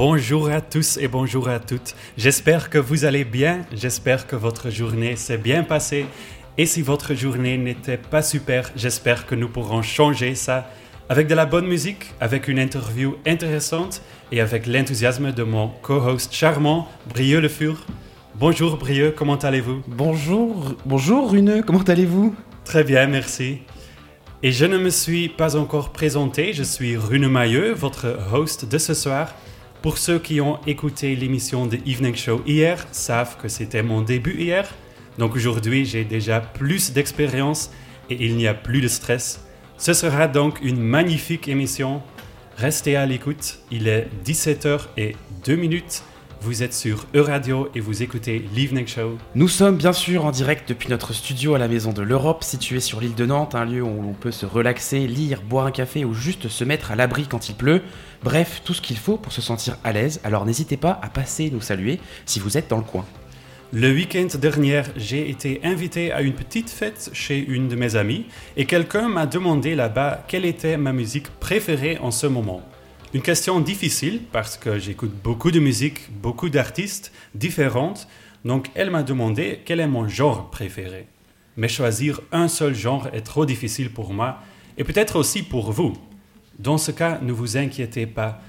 Bonjour 0.00 0.48
à 0.48 0.60
tous 0.60 0.96
et 0.98 1.08
bonjour 1.08 1.48
à 1.48 1.58
toutes. 1.58 1.96
J'espère 2.16 2.70
que 2.70 2.78
vous 2.78 3.04
allez 3.04 3.24
bien, 3.24 3.62
j'espère 3.72 4.28
que 4.28 4.36
votre 4.36 4.70
journée 4.70 5.16
s'est 5.16 5.38
bien 5.38 5.64
passée. 5.64 6.06
Et 6.56 6.66
si 6.66 6.82
votre 6.82 7.14
journée 7.14 7.58
n'était 7.58 7.96
pas 7.96 8.22
super, 8.22 8.70
j'espère 8.76 9.26
que 9.26 9.34
nous 9.34 9.48
pourrons 9.48 9.82
changer 9.82 10.36
ça 10.36 10.70
avec 11.08 11.26
de 11.26 11.34
la 11.34 11.46
bonne 11.46 11.66
musique, 11.66 12.12
avec 12.20 12.46
une 12.46 12.60
interview 12.60 13.16
intéressante 13.26 14.00
et 14.30 14.40
avec 14.40 14.68
l'enthousiasme 14.68 15.32
de 15.32 15.42
mon 15.42 15.66
co-host 15.66 16.32
charmant, 16.32 16.86
Brieux 17.12 17.40
Le 17.40 17.48
Fur. 17.48 17.84
Bonjour 18.36 18.76
Brieux, 18.76 19.10
comment 19.10 19.34
allez-vous? 19.34 19.82
Bonjour, 19.88 20.76
bonjour 20.86 21.32
Rune, 21.32 21.64
comment 21.66 21.82
allez-vous? 21.82 22.36
Très 22.64 22.84
bien, 22.84 23.08
merci. 23.08 23.62
Et 24.44 24.52
je 24.52 24.64
ne 24.64 24.78
me 24.78 24.90
suis 24.90 25.28
pas 25.28 25.56
encore 25.56 25.90
présenté, 25.90 26.52
je 26.52 26.62
suis 26.62 26.96
Rune 26.96 27.26
Mailleux, 27.26 27.72
votre 27.72 28.16
host 28.32 28.64
de 28.64 28.78
ce 28.78 28.94
soir. 28.94 29.34
Pour 29.80 29.96
ceux 29.96 30.18
qui 30.18 30.40
ont 30.40 30.58
écouté 30.66 31.14
l'émission 31.14 31.66
de 31.66 31.78
Evening 31.86 32.16
Show 32.16 32.42
hier, 32.44 32.84
savent 32.90 33.36
que 33.40 33.46
c'était 33.46 33.84
mon 33.84 34.02
début 34.02 34.36
hier. 34.36 34.68
Donc 35.18 35.36
aujourd'hui, 35.36 35.84
j'ai 35.84 36.02
déjà 36.02 36.40
plus 36.40 36.92
d'expérience 36.92 37.70
et 38.10 38.16
il 38.24 38.36
n'y 38.36 38.48
a 38.48 38.54
plus 38.54 38.80
de 38.80 38.88
stress. 38.88 39.40
Ce 39.76 39.92
sera 39.92 40.26
donc 40.26 40.58
une 40.62 40.80
magnifique 40.80 41.46
émission. 41.46 42.02
Restez 42.56 42.96
à 42.96 43.06
l'écoute. 43.06 43.60
Il 43.70 43.86
est 43.86 44.08
17h 44.24 44.80
et 44.96 45.14
2 45.44 45.54
minutes. 45.54 46.02
Vous 46.40 46.62
êtes 46.62 46.72
sur 46.72 47.04
Euradio 47.14 47.68
et 47.74 47.80
vous 47.80 48.04
écoutez 48.04 48.44
l'Evening 48.54 48.86
Show. 48.86 49.18
Nous 49.34 49.48
sommes 49.48 49.76
bien 49.76 49.92
sûr 49.92 50.24
en 50.24 50.30
direct 50.30 50.68
depuis 50.68 50.88
notre 50.88 51.12
studio 51.12 51.56
à 51.56 51.58
la 51.58 51.66
Maison 51.66 51.92
de 51.92 52.00
l'Europe, 52.00 52.44
situé 52.44 52.78
sur 52.78 53.00
l'île 53.00 53.16
de 53.16 53.26
Nantes, 53.26 53.56
un 53.56 53.64
lieu 53.64 53.82
où 53.82 54.08
on 54.08 54.12
peut 54.12 54.30
se 54.30 54.46
relaxer, 54.46 55.08
lire, 55.08 55.42
boire 55.42 55.66
un 55.66 55.72
café 55.72 56.04
ou 56.04 56.14
juste 56.14 56.48
se 56.48 56.62
mettre 56.62 56.92
à 56.92 56.96
l'abri 56.96 57.26
quand 57.26 57.48
il 57.48 57.56
pleut. 57.56 57.82
Bref, 58.22 58.62
tout 58.64 58.72
ce 58.72 58.80
qu'il 58.80 58.96
faut 58.96 59.16
pour 59.16 59.32
se 59.32 59.42
sentir 59.42 59.78
à 59.82 59.92
l'aise, 59.92 60.20
alors 60.22 60.46
n'hésitez 60.46 60.76
pas 60.76 61.00
à 61.02 61.08
passer 61.08 61.50
nous 61.50 61.60
saluer 61.60 61.98
si 62.24 62.38
vous 62.38 62.56
êtes 62.56 62.70
dans 62.70 62.78
le 62.78 62.84
coin. 62.84 63.04
Le 63.72 63.92
week-end 63.92 64.28
dernier, 64.40 64.82
j'ai 64.96 65.28
été 65.28 65.60
invité 65.64 66.12
à 66.12 66.22
une 66.22 66.34
petite 66.34 66.70
fête 66.70 67.10
chez 67.12 67.38
une 67.38 67.66
de 67.66 67.74
mes 67.74 67.96
amies 67.96 68.26
et 68.56 68.64
quelqu'un 68.64 69.08
m'a 69.08 69.26
demandé 69.26 69.74
là-bas 69.74 70.24
quelle 70.28 70.44
était 70.44 70.76
ma 70.76 70.92
musique 70.92 71.28
préférée 71.40 71.98
en 72.00 72.12
ce 72.12 72.28
moment. 72.28 72.62
Une 73.14 73.22
question 73.22 73.60
difficile 73.60 74.20
parce 74.32 74.58
que 74.58 74.78
j'écoute 74.78 75.14
beaucoup 75.24 75.50
de 75.50 75.60
musique, 75.60 76.12
beaucoup 76.20 76.50
d'artistes 76.50 77.10
différentes, 77.34 78.06
donc 78.44 78.68
elle 78.74 78.90
m'a 78.90 79.02
demandé 79.02 79.62
quel 79.64 79.80
est 79.80 79.86
mon 79.86 80.06
genre 80.08 80.50
préféré. 80.50 81.06
Mais 81.56 81.68
choisir 81.68 82.20
un 82.32 82.48
seul 82.48 82.74
genre 82.74 83.08
est 83.14 83.22
trop 83.22 83.46
difficile 83.46 83.90
pour 83.90 84.12
moi 84.12 84.40
et 84.76 84.84
peut-être 84.84 85.16
aussi 85.16 85.42
pour 85.42 85.72
vous. 85.72 85.94
Dans 86.58 86.76
ce 86.76 86.90
cas, 86.90 87.18
ne 87.22 87.32
vous 87.32 87.56
inquiétez 87.56 88.06
pas, 88.06 88.42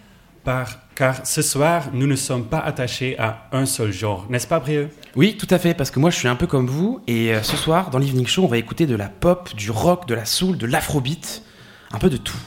car 0.96 1.26
ce 1.26 1.42
soir, 1.42 1.90
nous 1.94 2.08
ne 2.08 2.16
sommes 2.16 2.46
pas 2.46 2.60
attachés 2.60 3.18
à 3.20 3.48
un 3.52 3.66
seul 3.66 3.92
genre, 3.92 4.26
n'est-ce 4.30 4.48
pas 4.48 4.60
Brieux? 4.60 4.90
Oui, 5.16 5.38
tout 5.38 5.48
à 5.50 5.60
fait, 5.60 5.74
parce 5.74 5.92
que 5.92 6.00
moi 6.00 6.10
je 6.10 6.18
suis 6.18 6.28
un 6.28 6.36
peu 6.36 6.48
comme 6.48 6.68
vous, 6.68 7.02
et 7.08 7.34
euh, 7.34 7.44
ce 7.44 7.56
soir, 7.56 7.90
dans 7.92 8.00
l'Evening 8.00 8.28
Show, 8.28 8.44
on 8.44 8.48
va 8.48 8.58
écouter 8.58 8.86
de 8.88 8.96
la 8.96 9.08
pop, 9.08 9.56
du 9.56 9.72
rock, 9.72 10.08
de 10.08 10.16
la 10.16 10.26
soul, 10.26 10.58
de 10.58 10.66
l'afrobeat, 10.66 11.44
un 11.92 12.00
peu 12.00 12.10
de 12.10 12.18
tout. 12.18 12.38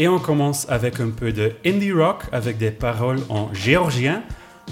Et 0.00 0.06
on 0.06 0.20
commence 0.20 0.68
avec 0.70 1.00
un 1.00 1.10
peu 1.10 1.32
de 1.32 1.52
indie 1.66 1.90
rock 1.90 2.22
avec 2.30 2.56
des 2.56 2.70
paroles 2.70 3.18
en 3.28 3.52
géorgien. 3.52 4.22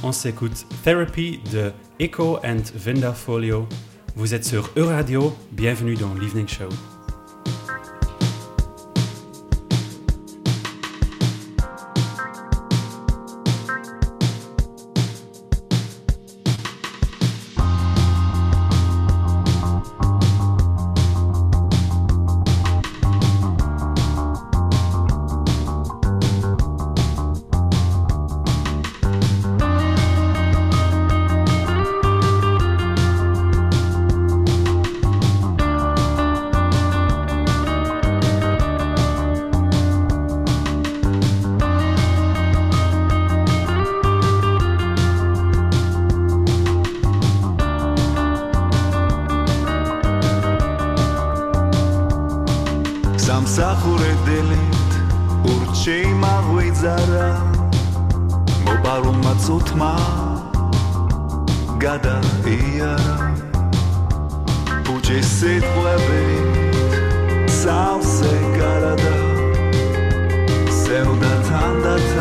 On 0.05 0.13
s'écoute 0.13 0.67
Therapy 0.85 1.41
de 1.53 1.73
Echo 1.99 2.39
and 2.45 2.63
Vinda 2.77 3.13
Folio. 3.13 3.67
Vous 4.15 4.35
êtes 4.35 4.45
sur 4.45 4.71
Euradio, 4.77 5.37
bienvenue 5.51 5.95
dans 5.95 6.15
l'Evening 6.15 6.47
Show. 6.47 6.69
მზარა 56.87 57.29
მოპარულმა 58.67 59.33
წუთმა 59.45 59.89
გადაიარა. 61.83 63.17
ბუჯის 64.87 65.27
სიტყვები 65.39 66.23
სავსე 67.59 68.35
გარადა 68.59 69.15
სევდა 70.83 71.33
თანდათან 71.49 72.16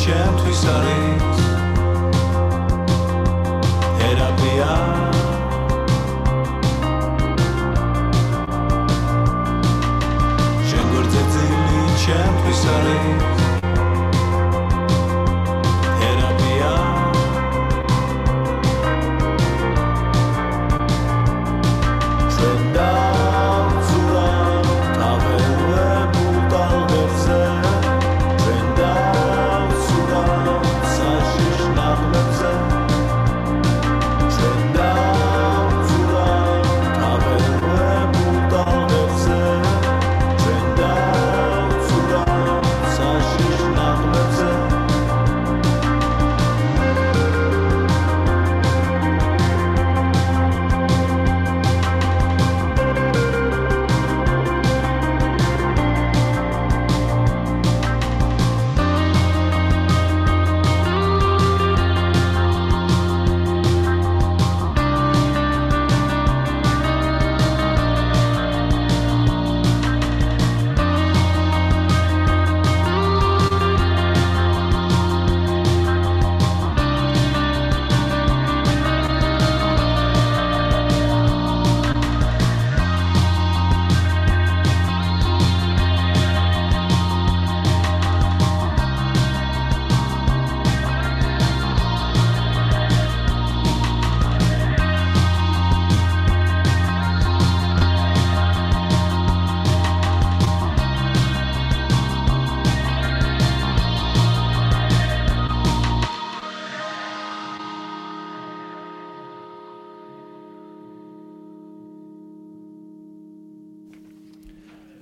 ჩემთვის 0.00 0.64
არის. 0.64 1.49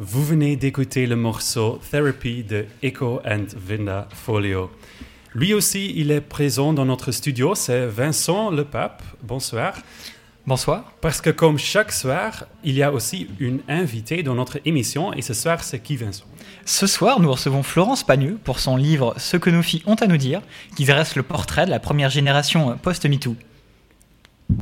Vous 0.00 0.24
venez 0.24 0.54
d'écouter 0.54 1.08
le 1.08 1.16
morceau 1.16 1.80
Therapy 1.90 2.44
de 2.44 2.66
Echo 2.84 3.20
and 3.26 3.46
Vinda 3.56 4.06
Folio. 4.14 4.70
Lui 5.34 5.54
aussi, 5.54 5.92
il 5.96 6.12
est 6.12 6.20
présent 6.20 6.72
dans 6.72 6.84
notre 6.84 7.10
studio, 7.10 7.56
c'est 7.56 7.86
Vincent 7.86 8.52
Le 8.52 8.62
Pape. 8.62 9.02
Bonsoir. 9.24 9.74
Bonsoir. 10.46 10.92
Parce 11.00 11.20
que 11.20 11.30
comme 11.30 11.58
chaque 11.58 11.90
soir, 11.90 12.46
il 12.62 12.76
y 12.76 12.84
a 12.84 12.92
aussi 12.92 13.26
une 13.40 13.58
invitée 13.66 14.22
dans 14.22 14.36
notre 14.36 14.60
émission 14.64 15.12
et 15.12 15.20
ce 15.20 15.34
soir, 15.34 15.64
c'est 15.64 15.80
qui 15.80 15.96
Vincent? 15.96 16.26
Ce 16.64 16.86
soir, 16.86 17.18
nous 17.18 17.32
recevons 17.32 17.64
Florence 17.64 18.04
Pagneux 18.04 18.38
pour 18.44 18.60
son 18.60 18.76
livre 18.76 19.14
Ce 19.16 19.36
que 19.36 19.50
nos 19.50 19.62
filles 19.62 19.82
ont 19.86 19.96
à 19.96 20.06
nous 20.06 20.16
dire, 20.16 20.42
qui 20.76 20.84
dresse 20.84 21.16
le 21.16 21.24
portrait 21.24 21.66
de 21.66 21.70
la 21.70 21.80
première 21.80 22.10
génération 22.10 22.78
post-MeToo. 22.80 23.34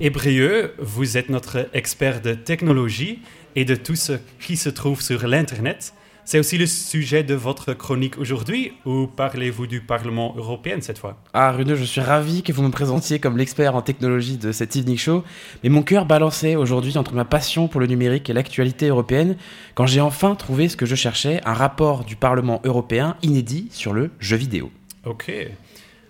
Et 0.01 0.09
Brieux, 0.09 0.73
vous 0.79 1.19
êtes 1.19 1.29
notre 1.29 1.69
expert 1.75 2.23
de 2.23 2.33
technologie 2.33 3.21
et 3.57 3.65
de 3.65 3.75
tout 3.75 3.97
ce 3.97 4.13
qui 4.39 4.57
se 4.57 4.69
trouve 4.69 5.03
sur 5.03 5.27
l'Internet. 5.27 5.93
C'est 6.27 6.41
aussi 6.41 6.59
le 6.59 6.67
sujet 6.67 7.23
de 7.23 7.35
votre 7.35 7.73
chronique 7.73 8.19
aujourd'hui, 8.19 8.73
ou 8.85 9.07
parlez-vous 9.07 9.69
du 9.69 9.81
Parlement 9.81 10.35
européen 10.37 10.79
cette 10.81 10.99
fois? 10.99 11.23
Ah, 11.33 11.53
Rune, 11.53 11.77
je 11.77 11.85
suis 11.85 12.01
ravi 12.01 12.43
que 12.43 12.53
vous 12.53 12.65
me 12.65 12.71
présentiez 12.71 13.21
comme 13.21 13.39
l'expert 13.39 13.77
en 13.77 13.81
technologie 13.81 14.37
de 14.37 14.51
cette 14.51 14.75
Evening 14.75 14.99
Show, 14.99 15.23
mais 15.63 15.69
mon 15.69 15.83
cœur 15.83 16.05
balançait 16.05 16.57
aujourd'hui 16.57 16.99
entre 16.99 17.15
ma 17.15 17.25
passion 17.25 17.69
pour 17.69 17.81
le 17.81 17.87
numérique 17.87 18.29
et 18.29 18.33
l'actualité 18.33 18.89
européenne 18.89 19.37
quand 19.77 19.87
j'ai 19.87 20.01
enfin 20.01 20.35
trouvé 20.35 20.69
ce 20.69 20.77
que 20.77 20.85
je 20.85 20.97
cherchais, 20.97 21.41
un 21.45 21.55
rapport 21.55 22.05
du 22.05 22.17
Parlement 22.17 22.61
européen 22.65 23.17
inédit 23.23 23.69
sur 23.71 23.93
le 23.93 24.11
jeu 24.19 24.37
vidéo. 24.37 24.73
Ok. 25.05 25.33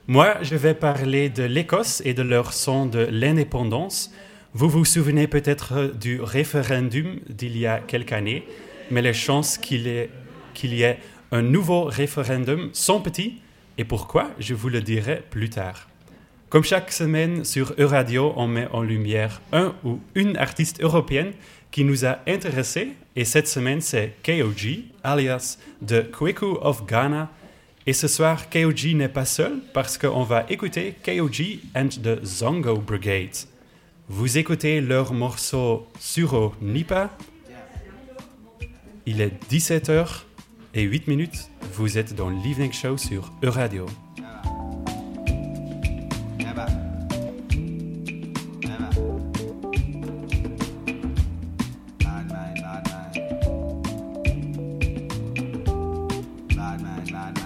Moi, 0.09 0.37
je 0.41 0.55
vais 0.55 0.73
parler 0.73 1.29
de 1.29 1.43
l'Écosse 1.43 2.01
et 2.07 2.15
de 2.15 2.23
leur 2.23 2.55
son 2.55 2.87
de 2.87 3.07
l'indépendance. 3.11 4.13
Vous 4.59 4.71
vous 4.71 4.87
souvenez 4.87 5.27
peut-être 5.27 5.93
du 6.01 6.19
référendum 6.19 7.21
d'il 7.29 7.59
y 7.59 7.67
a 7.67 7.79
quelques 7.79 8.13
années 8.13 8.43
mais 8.91 9.03
les 9.03 9.13
chances 9.13 9.59
qu'il 9.59 9.87
y 9.87 10.83
ait 10.83 10.99
un 11.31 11.43
nouveau 11.43 11.85
référendum 11.85 12.71
sont 12.73 13.03
petites. 13.03 13.39
Et 13.77 13.85
pourquoi 13.85 14.31
Je 14.39 14.55
vous 14.55 14.71
le 14.71 14.81
dirai 14.81 15.23
plus 15.29 15.51
tard. 15.51 15.91
Comme 16.49 16.65
chaque 16.65 16.91
semaine 16.91 17.45
sur 17.45 17.75
Euradio, 17.77 18.33
on 18.37 18.47
met 18.47 18.67
en 18.73 18.81
lumière 18.81 19.43
un 19.53 19.75
ou 19.85 20.01
une 20.15 20.39
artiste 20.39 20.83
européenne 20.83 21.33
qui 21.71 21.85
nous 21.85 22.07
a 22.07 22.21
intéressés. 22.27 22.95
Et 23.15 23.27
cette 23.27 23.49
semaine, 23.49 23.83
c'est 23.83 24.15
KOG, 24.25 24.85
alias 25.05 25.59
The 25.87 26.11
Kweku 26.11 26.57
of 26.63 26.87
Ghana. 26.87 27.31
Et 27.87 27.93
ce 27.93 28.09
soir, 28.09 28.49
KOG 28.49 28.95
n'est 28.95 29.11
pas 29.11 29.27
seul 29.27 29.59
parce 29.75 29.99
qu'on 29.99 30.23
va 30.23 30.47
écouter 30.49 30.95
KOG 31.05 31.59
and 31.75 31.89
the 32.03 32.25
Zongo 32.25 32.79
Brigade. 32.79 33.37
Vous 34.09 34.39
écoutez 34.39 34.81
leur 34.81 35.13
morceau 35.13 35.87
Suro 35.99 36.53
Nipa 36.63 37.11
il 39.09 39.21
est 39.21 39.33
17h 39.53 40.25
et 40.75 40.83
8 40.83 41.07
minutes. 41.07 41.49
Vous 41.75 41.97
êtes 41.97 42.17
dans 42.17 42.29
l'Evening 42.29 42.73
Show 42.73 42.97
sur 42.97 43.33
Euradio. 43.41 43.87
villainous 57.07 57.46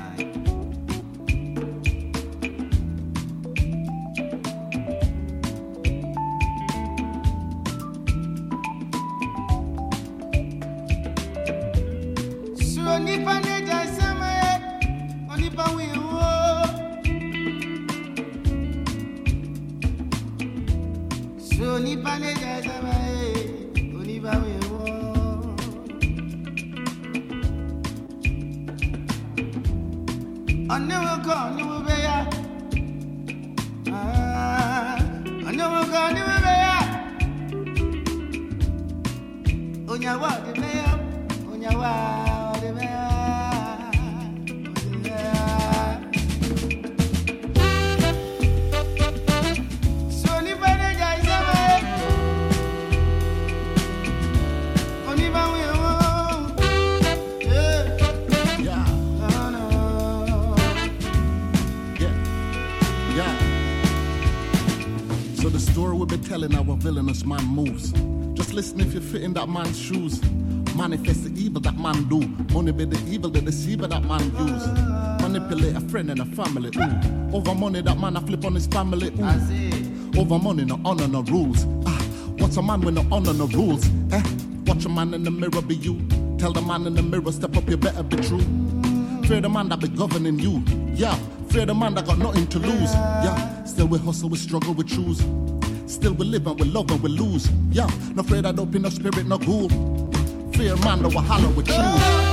fit 69.11 69.23
in 69.23 69.33
that 69.35 69.49
man's 69.49 69.79
shoes. 69.79 70.23
Manifest 70.77 71.25
the 71.25 71.43
evil 71.43 71.61
that 71.63 71.77
man 71.77 72.09
do. 72.09 72.21
Money 72.55 72.71
be 72.71 72.85
the 72.85 72.99
evil, 73.11 73.29
the 73.29 73.41
deceiver 73.41 73.89
that 73.89 74.05
man 74.05 74.23
use. 74.47 74.67
Manipulate 75.21 75.77
a 75.77 75.81
friend 75.89 76.11
and 76.11 76.21
a 76.21 76.25
family. 76.27 76.71
Ooh. 76.77 77.37
Over 77.37 77.55
money 77.55 77.83
that 77.83 77.99
man 77.99 78.17
I 78.17 78.21
flip 78.21 78.45
on 78.45 78.55
his 78.55 78.69
family. 78.69 79.09
Ooh. 79.09 80.21
Over 80.21 80.39
money, 80.39 80.65
no 80.65 80.81
honor, 80.85 81.09
no 81.09 81.23
rules. 81.23 81.67
Ah, 81.87 82.01
what's 82.39 82.57
a 82.57 82.63
man 82.63 82.81
with 82.83 82.95
no 82.95 83.07
honor, 83.11 83.33
no 83.33 83.47
rules? 83.49 83.85
Eh? 84.13 84.23
Watch 84.67 84.85
a 84.85 84.89
man 84.89 85.13
in 85.13 85.25
the 85.25 85.31
mirror 85.31 85.63
be 85.63 85.75
you. 85.75 86.01
Tell 86.39 86.53
the 86.53 86.63
man 86.63 86.87
in 86.87 86.95
the 86.95 87.03
mirror, 87.03 87.33
step 87.33 87.57
up, 87.57 87.69
you 87.69 87.77
better 87.77 88.03
be 88.05 88.17
true. 88.17 88.41
Fear 89.27 89.41
the 89.43 89.49
man 89.49 89.69
that 89.71 89.81
be 89.81 89.89
governing 89.89 90.39
you. 90.39 90.63
Yeah, 90.95 91.15
fear 91.49 91.67
the 91.67 91.75
man 91.75 91.95
that 91.95 92.07
got 92.07 92.19
nothing 92.19 92.47
to 92.47 92.59
lose. 92.59 92.93
Yeah, 92.95 93.65
still 93.65 93.87
we 93.87 93.99
hustle, 93.99 94.29
we 94.29 94.37
struggle, 94.39 94.73
we 94.73 94.85
choose. 94.85 95.19
Still 95.87 96.13
we 96.13 96.27
live 96.27 96.47
and 96.47 96.59
we 96.61 96.67
love 96.67 96.91
and 96.91 97.03
we 97.03 97.09
lose. 97.11 97.51
Yeah, 97.73 97.87
no 98.15 98.21
afraid 98.23 98.47
I 98.47 98.53
dope 98.53 98.75
in 98.75 98.83
no 98.83 98.89
spirit, 98.91 99.27
no 99.27 99.39
ghoul. 99.39 99.69
Fear 100.53 100.77
man, 100.77 101.03
no 101.03 101.09
a 101.09 101.21
hollow 101.21 101.51
with 101.51 101.69
you. 101.69 102.30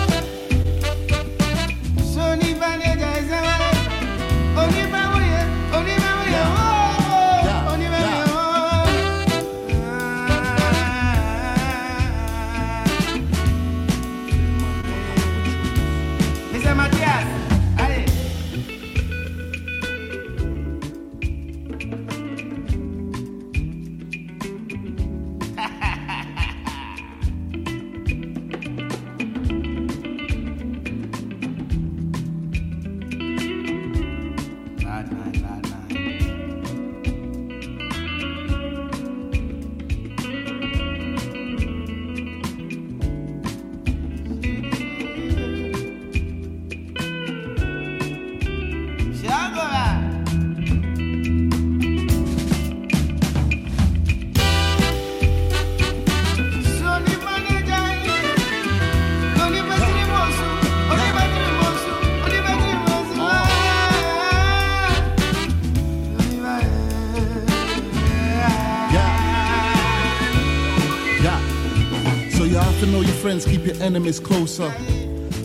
Wahala 73.46 73.62
we 73.62 73.68
choose. 73.68 73.82
enemies 73.82 74.20
closer. 74.20 74.74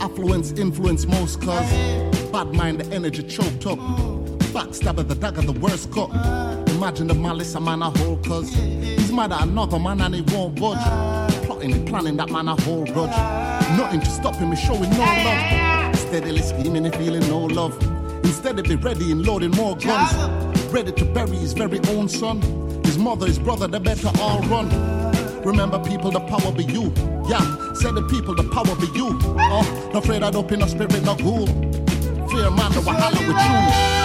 Affluence 0.00 0.52
influence 0.52 1.06
most 1.06 1.40
cause 1.40 1.70
bad 2.32 2.52
mind 2.54 2.80
the 2.80 2.94
energy 2.94 3.22
choked 3.22 3.66
up. 3.66 3.78
Backstabber 4.52 5.06
the 5.06 5.14
dagger 5.14 5.42
the 5.42 5.52
worst 5.52 5.90
cut. 5.92 6.10
Imagine 6.70 7.08
the 7.08 7.14
malice 7.14 7.54
a 7.54 7.60
man 7.60 7.82
a 7.82 7.90
hold 7.90 8.24
cause 8.26 8.52
he's 8.54 9.12
mad 9.12 9.32
at 9.32 9.42
another 9.42 9.78
man 9.78 10.00
and 10.00 10.14
he 10.14 10.22
won't 10.22 10.58
budge 10.58 10.78
plotting, 11.44 11.72
and 11.72 11.88
planning 11.88 12.16
that 12.16 12.30
man 12.30 12.48
a 12.48 12.60
whole 12.62 12.84
grudge. 12.86 13.10
Nothing 13.76 14.00
to 14.00 14.10
stop 14.10 14.34
him 14.36 14.52
is 14.52 14.60
showing 14.60 14.90
no 14.90 14.98
love. 14.98 15.96
Steadily 15.96 16.42
scheming 16.42 16.84
and 16.84 16.94
feeling 16.94 17.26
no 17.28 17.40
love. 17.40 17.80
Instead 18.24 18.58
of 18.58 18.64
be 18.64 18.76
ready 18.76 19.12
and 19.12 19.26
loading 19.26 19.50
more 19.52 19.76
guns. 19.76 20.14
Ready 20.72 20.92
to 20.92 21.04
bury 21.04 21.36
his 21.36 21.52
very 21.52 21.80
own 21.90 22.08
son. 22.08 22.40
His 22.84 22.98
mother, 22.98 23.26
his 23.26 23.38
brother, 23.38 23.68
they 23.68 23.78
better 23.78 24.10
all 24.20 24.40
run. 24.42 24.68
Remember, 25.44 25.78
people, 25.78 26.10
the 26.10 26.20
power 26.20 26.52
be 26.52 26.64
you. 26.64 26.92
Yeah, 27.28 27.61
say 27.74 27.90
the 27.92 28.02
people, 28.02 28.34
the 28.34 28.44
power 28.44 28.74
be 28.76 28.86
you. 28.98 29.18
Oh, 29.22 29.90
no 29.92 29.98
afraid 29.98 30.22
I'd 30.22 30.36
open 30.36 30.60
no 30.60 30.66
spirit, 30.66 31.02
no 31.02 31.14
ghoul. 31.14 31.46
Fear 31.46 32.50
man, 32.50 32.72
the 32.72 32.82
wahala 32.84 33.18
with 33.26 33.96
you. 33.96 34.01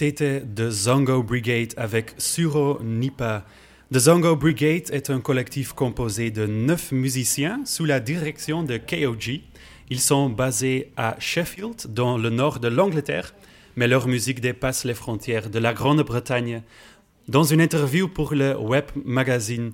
C'était 0.00 0.40
The 0.40 0.70
Zongo 0.70 1.22
Brigade 1.22 1.74
avec 1.76 2.14
Suro 2.16 2.78
Nipa. 2.82 3.44
The 3.92 3.98
Zongo 3.98 4.34
Brigade 4.34 4.90
est 4.92 5.10
un 5.10 5.20
collectif 5.20 5.74
composé 5.74 6.30
de 6.30 6.46
neuf 6.46 6.90
musiciens 6.90 7.60
sous 7.66 7.84
la 7.84 8.00
direction 8.00 8.62
de 8.62 8.78
KOG. 8.78 9.42
Ils 9.90 10.00
sont 10.00 10.30
basés 10.30 10.90
à 10.96 11.16
Sheffield, 11.18 11.92
dans 11.92 12.16
le 12.16 12.30
nord 12.30 12.60
de 12.60 12.68
l'Angleterre, 12.68 13.34
mais 13.76 13.88
leur 13.88 14.08
musique 14.08 14.40
dépasse 14.40 14.86
les 14.86 14.94
frontières 14.94 15.50
de 15.50 15.58
la 15.58 15.74
Grande-Bretagne. 15.74 16.62
Dans 17.28 17.44
une 17.44 17.60
interview 17.60 18.08
pour 18.08 18.32
le 18.32 18.56
web 18.56 18.86
magazine 19.04 19.72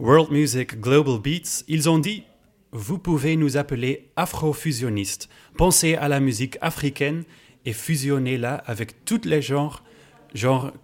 World 0.00 0.30
Music 0.30 0.80
Global 0.80 1.20
Beats, 1.20 1.64
ils 1.68 1.90
ont 1.90 1.98
dit 1.98 2.22
Vous 2.72 2.96
pouvez 2.96 3.36
nous 3.36 3.58
appeler 3.58 4.08
afrofusionnistes. 4.16 5.28
Pensez 5.58 5.96
à 5.96 6.08
la 6.08 6.18
musique 6.18 6.56
africaine 6.62 7.24
et 7.66 7.72
fusionnez-la 7.72 8.54
avec 8.54 9.04
tous 9.04 9.22
les 9.24 9.42
genres, 9.42 9.82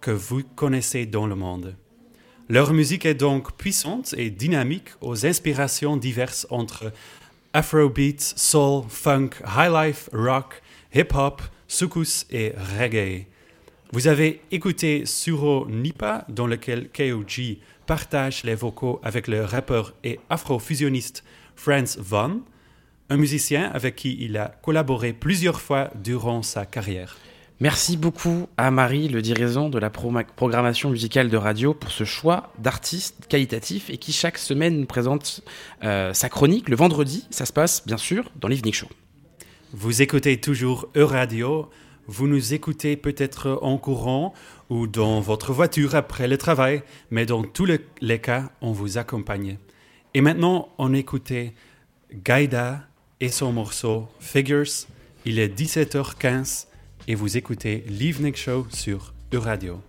que 0.01 0.11
vous 0.11 0.43
connaissez 0.55 1.05
dans 1.05 1.27
le 1.27 1.35
monde. 1.35 1.75
Leur 2.49 2.73
musique 2.73 3.05
est 3.05 3.13
donc 3.13 3.55
puissante 3.55 4.13
et 4.17 4.29
dynamique 4.29 4.89
aux 4.99 5.25
inspirations 5.25 5.95
diverses 5.95 6.45
entre 6.49 6.91
afrobeat, 7.53 8.21
soul, 8.21 8.83
funk, 8.89 9.29
highlife, 9.45 10.09
rock, 10.11 10.61
hip-hop, 10.93 11.41
soukous 11.67 12.25
et 12.31 12.53
reggae. 12.79 13.27
Vous 13.91 14.07
avez 14.07 14.41
écouté 14.51 15.05
Suro 15.05 15.67
Nipa, 15.69 16.25
dans 16.29 16.47
lequel 16.47 16.89
KOG 16.89 17.57
partage 17.85 18.43
les 18.43 18.55
vocaux 18.55 18.99
avec 19.03 19.27
le 19.27 19.45
rappeur 19.45 19.93
et 20.03 20.19
afrofusionniste 20.29 21.23
Franz 21.55 21.99
Von, 21.99 22.41
un 23.13 23.17
musicien 23.17 23.69
avec 23.73 23.95
qui 23.95 24.17
il 24.19 24.37
a 24.37 24.47
collaboré 24.63 25.13
plusieurs 25.13 25.61
fois 25.61 25.91
durant 25.95 26.41
sa 26.41 26.65
carrière. 26.65 27.17
Merci 27.59 27.95
beaucoup 27.95 28.47
à 28.57 28.71
Marie, 28.71 29.07
le 29.07 29.21
dirigeant 29.21 29.69
de 29.69 29.77
la 29.77 29.91
pro- 29.91 30.11
programmation 30.35 30.89
musicale 30.89 31.29
de 31.29 31.37
radio, 31.37 31.75
pour 31.75 31.91
ce 31.91 32.03
choix 32.05 32.51
d'artistes 32.57 33.27
qualitatifs 33.29 33.89
et 33.91 33.97
qui 33.97 34.11
chaque 34.11 34.39
semaine 34.39 34.79
nous 34.79 34.87
présente 34.87 35.41
euh, 35.83 36.11
sa 36.13 36.27
chronique 36.27 36.69
le 36.69 36.75
vendredi. 36.75 37.27
Ça 37.29 37.45
se 37.45 37.53
passe 37.53 37.85
bien 37.85 37.97
sûr 37.97 38.31
dans 38.41 38.47
l'Evening 38.47 38.73
Show. 38.73 38.89
Vous 39.73 40.01
écoutez 40.01 40.39
toujours 40.41 40.87
Euradio. 40.95 41.69
Vous 42.07 42.27
nous 42.27 42.53
écoutez 42.53 42.97
peut-être 42.97 43.59
en 43.61 43.77
courant 43.77 44.33
ou 44.69 44.87
dans 44.87 45.21
votre 45.21 45.53
voiture 45.53 45.93
après 45.95 46.27
le 46.27 46.37
travail, 46.37 46.81
mais 47.11 47.25
dans 47.27 47.43
tous 47.43 47.65
les- 47.65 47.79
les 48.01 48.19
cas, 48.19 48.49
on 48.61 48.71
vous 48.71 48.97
accompagne. 48.97 49.57
Et 50.15 50.21
maintenant, 50.21 50.69
on 50.79 50.93
écoutait 50.93 51.53
Gaïda 52.11 52.81
et 53.23 53.29
son 53.29 53.53
morceau 53.53 54.09
Figures. 54.19 54.85
Il 55.23 55.39
est 55.39 55.47
17h15 55.47 56.65
et 57.07 57.15
vous 57.15 57.37
écoutez 57.37 57.85
l'Evening 57.87 58.35
Show 58.35 58.67
sur 58.69 59.13
Euradio. 59.33 59.81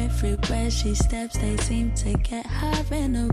Everywhere 0.00 0.70
she 0.70 0.96
steps, 0.96 1.38
they 1.38 1.56
seem 1.58 1.92
to 1.94 2.18
get 2.28 2.44
her 2.44 2.84
in 2.92 3.14
a. 3.14 3.30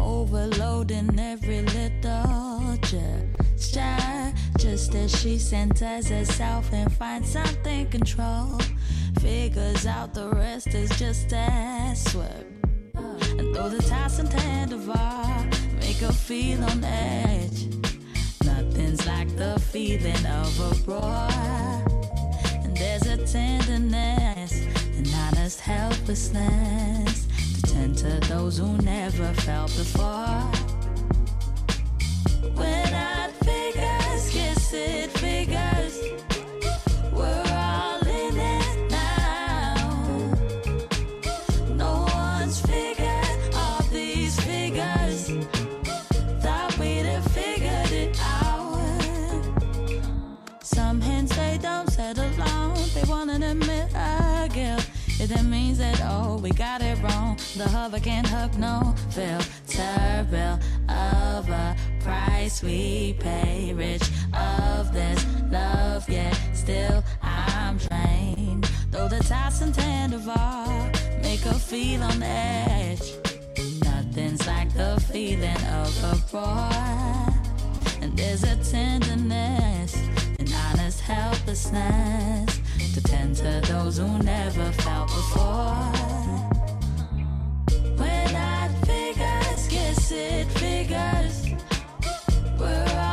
Overloading 0.00 1.18
every 1.18 1.62
little 1.62 2.76
gesture. 2.82 4.32
Just 4.58 4.94
as 4.94 5.20
she 5.20 5.38
centers 5.38 6.08
herself 6.08 6.72
and 6.72 6.92
finds 6.92 7.32
something 7.32 7.86
control. 7.88 8.58
Figures 9.20 9.86
out 9.86 10.14
the 10.14 10.28
rest 10.30 10.68
is 10.68 10.90
just 10.98 11.32
as 11.32 12.04
swerve. 12.04 12.46
And 12.94 13.54
though 13.54 13.68
the 13.68 13.82
toss 13.82 14.18
and 14.18 14.32
all 14.88 15.44
make 15.80 15.96
her 15.98 16.12
feel 16.12 16.62
on 16.64 16.84
edge, 16.84 17.66
nothing's 18.44 19.06
like 19.06 19.34
the 19.36 19.60
feeling 19.72 20.26
of 20.26 20.60
a 20.60 20.90
roar. 20.90 21.28
And 22.62 22.76
there's 22.76 23.06
a 23.06 23.16
tenderness, 23.26 24.52
an 24.96 25.06
honest 25.14 25.60
helplessness 25.60 27.27
pretend 27.68 27.98
to 27.98 28.28
those 28.28 28.56
who 28.58 28.76
never 28.78 29.26
felt 29.42 29.68
before. 29.76 30.40
When 32.54 32.94
I 32.94 33.30
figures 33.44 34.30
kiss 34.30 34.72
it. 34.72 35.17
That 55.28 55.44
means 55.44 55.78
that, 55.78 56.00
oh, 56.04 56.38
we 56.38 56.50
got 56.50 56.80
it 56.80 56.98
wrong. 57.02 57.36
The 57.56 57.68
hover 57.68 58.00
can't 58.00 58.26
hug 58.26 58.58
no 58.58 58.94
filter 59.10 60.26
bill 60.30 60.58
of 60.88 61.48
a 61.50 61.76
price 62.00 62.62
we 62.62 63.14
pay. 63.18 63.74
Rich 63.74 64.08
of 64.32 64.92
this 64.92 65.26
love, 65.50 66.08
yet 66.08 66.34
still 66.54 67.04
I'm 67.22 67.76
drained. 67.76 68.70
Though 68.90 69.08
the 69.08 69.18
toss 69.20 69.60
and 69.60 69.74
tender 69.74 70.18
bar 70.18 70.90
make 71.22 71.40
her 71.40 71.58
feel 71.58 72.02
on 72.02 72.22
edge. 72.22 73.12
Nothing's 73.84 74.46
like 74.46 74.72
the 74.72 74.98
feeling 75.12 75.62
of 75.82 75.92
a 76.04 76.16
boy. 76.32 77.34
And 78.00 78.16
there's 78.16 78.44
a 78.44 78.56
tenderness 78.56 79.94
and 80.38 80.52
honest 80.54 81.00
helplessness 81.00 82.60
to 82.94 83.02
tend 83.02 83.36
to 83.36 83.60
those 83.66 83.98
who 83.98 84.18
never 84.22 84.72
felt 84.72 85.08
before. 85.08 85.74
When 87.96 88.26
that 88.32 88.70
figures, 88.86 89.72
yes, 89.72 90.12
it 90.12 90.46
figures. 90.58 91.50
We're 92.58 93.07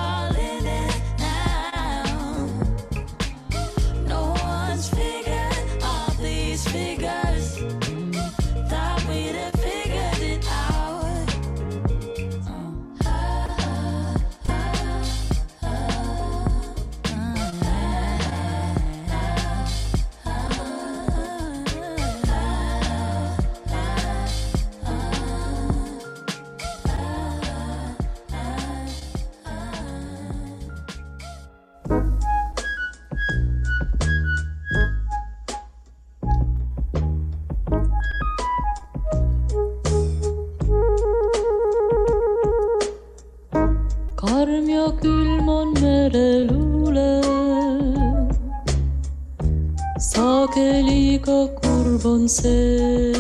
öösel. 52.44 53.16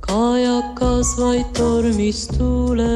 kajakas 0.00 1.18
vaid 1.18 1.46
tormis 1.54 2.26
tuules. 2.26 2.95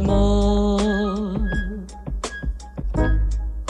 Maad. 0.00 1.90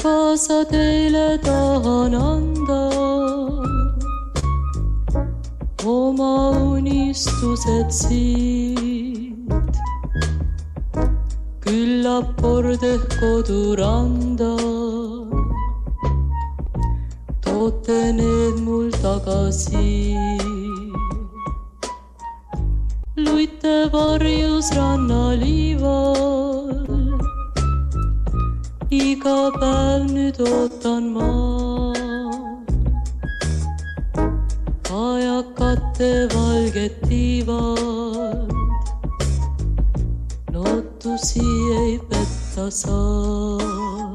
kaasa 0.03 0.59
teile 0.73 1.39
tahan 1.49 2.15
anda 2.15 2.83
oma 5.95 6.35
unistused 6.75 7.91
siit. 8.01 9.75
küllap 11.65 12.27
kord 12.43 12.83
ehk 12.93 13.05
koduranda 13.21 14.55
toote 17.45 18.01
need 18.19 18.57
mul 18.67 18.91
tagasi. 19.03 20.17
luite 23.17 23.77
varjus 23.93 24.69
rannaliival, 24.77 25.72
iga 29.12 29.38
päev 29.61 30.03
nüüd 30.14 30.38
ootan 30.40 31.05
ma. 31.14 31.31
kajakate 34.88 36.11
valged 36.35 36.94
tiivad, 37.09 38.53
lootusi 40.55 41.46
ei 41.83 41.94
petta 42.09 42.70
saa. 42.70 44.12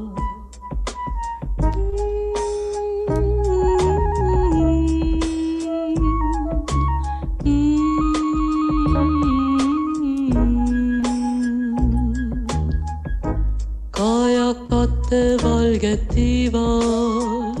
Valged 15.88 16.08
tiivad, 16.14 17.58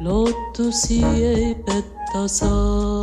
lootusi 0.00 1.04
ei 1.04 1.54
petta 1.54 2.28
saa. 2.28 2.95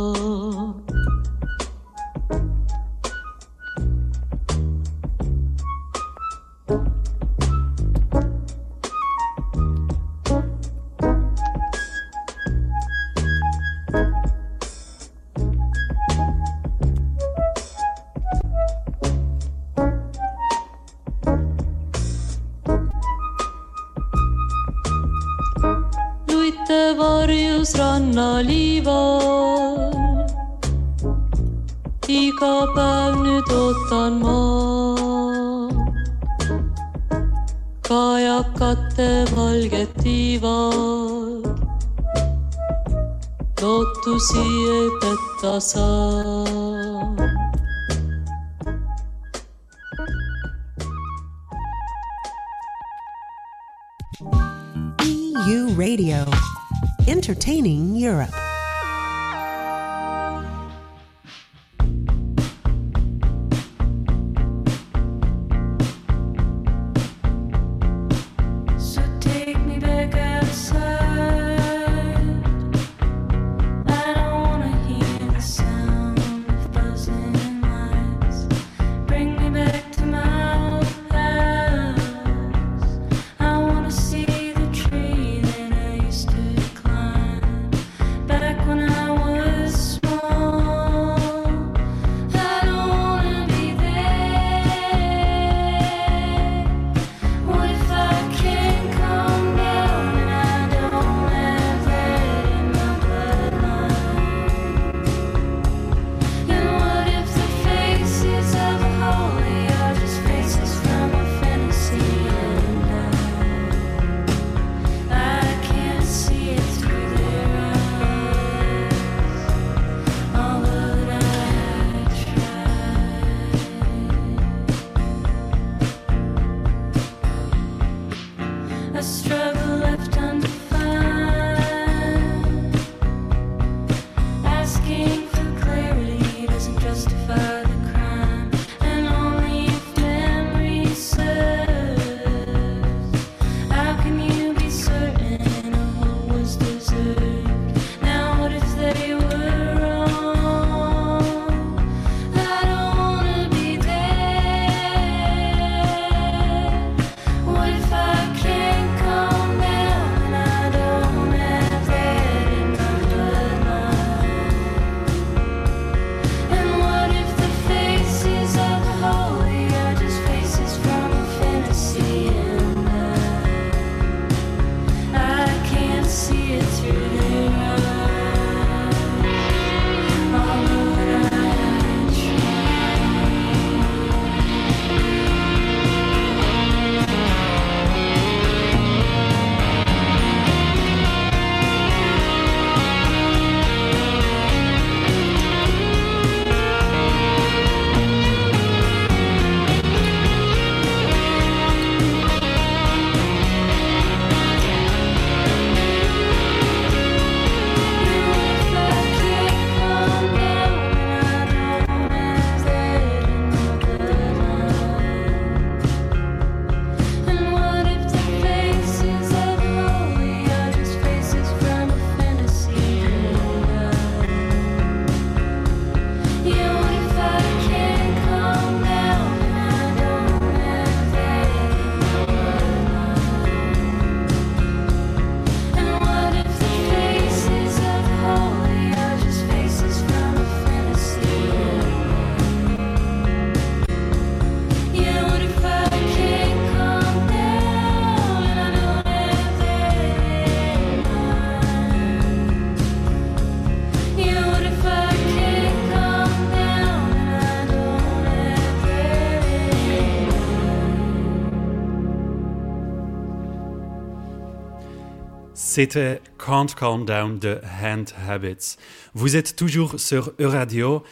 C'était 265.74 266.20
Can't 266.38 266.72
Calm 266.76 267.04
Down 267.04 267.40
de 267.40 267.60
Hand 267.82 268.12
Habits. 268.28 268.76
Vous 269.12 269.34
êtes 269.34 269.56
toujours 269.56 269.98
sur 269.98 270.32
Euradio, 270.38 271.02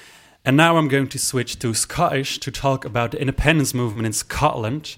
and 0.46 0.56
now 0.56 0.76
I'm 0.76 0.86
going 0.86 1.08
to 1.08 1.18
switch 1.18 1.58
to 1.58 1.74
Scottish 1.74 2.38
to 2.38 2.52
talk 2.52 2.84
about 2.84 3.10
the 3.10 3.20
independence 3.20 3.74
movement 3.74 4.06
in 4.06 4.12
Scotland. 4.12 4.96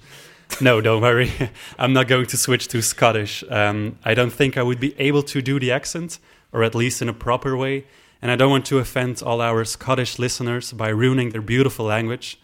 No, 0.61 0.83
don't 0.83 1.00
worry. 1.00 1.33
I'm 1.79 1.94
not 1.94 2.09
going 2.09 2.27
to 2.27 2.37
switch 2.37 2.68
to 2.68 2.83
Scottish. 2.83 3.42
Um, 3.48 3.96
I 4.05 4.12
don't 4.12 4.31
think 4.31 4.59
I 4.59 4.62
would 4.62 4.81
be 4.81 4.94
able 4.98 5.22
to 5.22 5.40
do 5.40 5.59
the 5.59 5.72
accent, 5.72 6.18
or 6.53 6.62
at 6.62 6.74
least 6.74 7.00
in 7.00 7.09
a 7.09 7.14
proper 7.14 7.57
way, 7.57 7.87
and 8.20 8.31
I 8.31 8.37
don't 8.37 8.50
want 8.50 8.66
to 8.66 8.81
offend 8.81 9.22
all 9.22 9.40
our 9.40 9.64
Scottish 9.64 10.18
listeners 10.18 10.74
by 10.74 10.90
ruining 10.90 11.31
their 11.31 11.40
beautiful 11.40 11.87
language. 11.87 12.38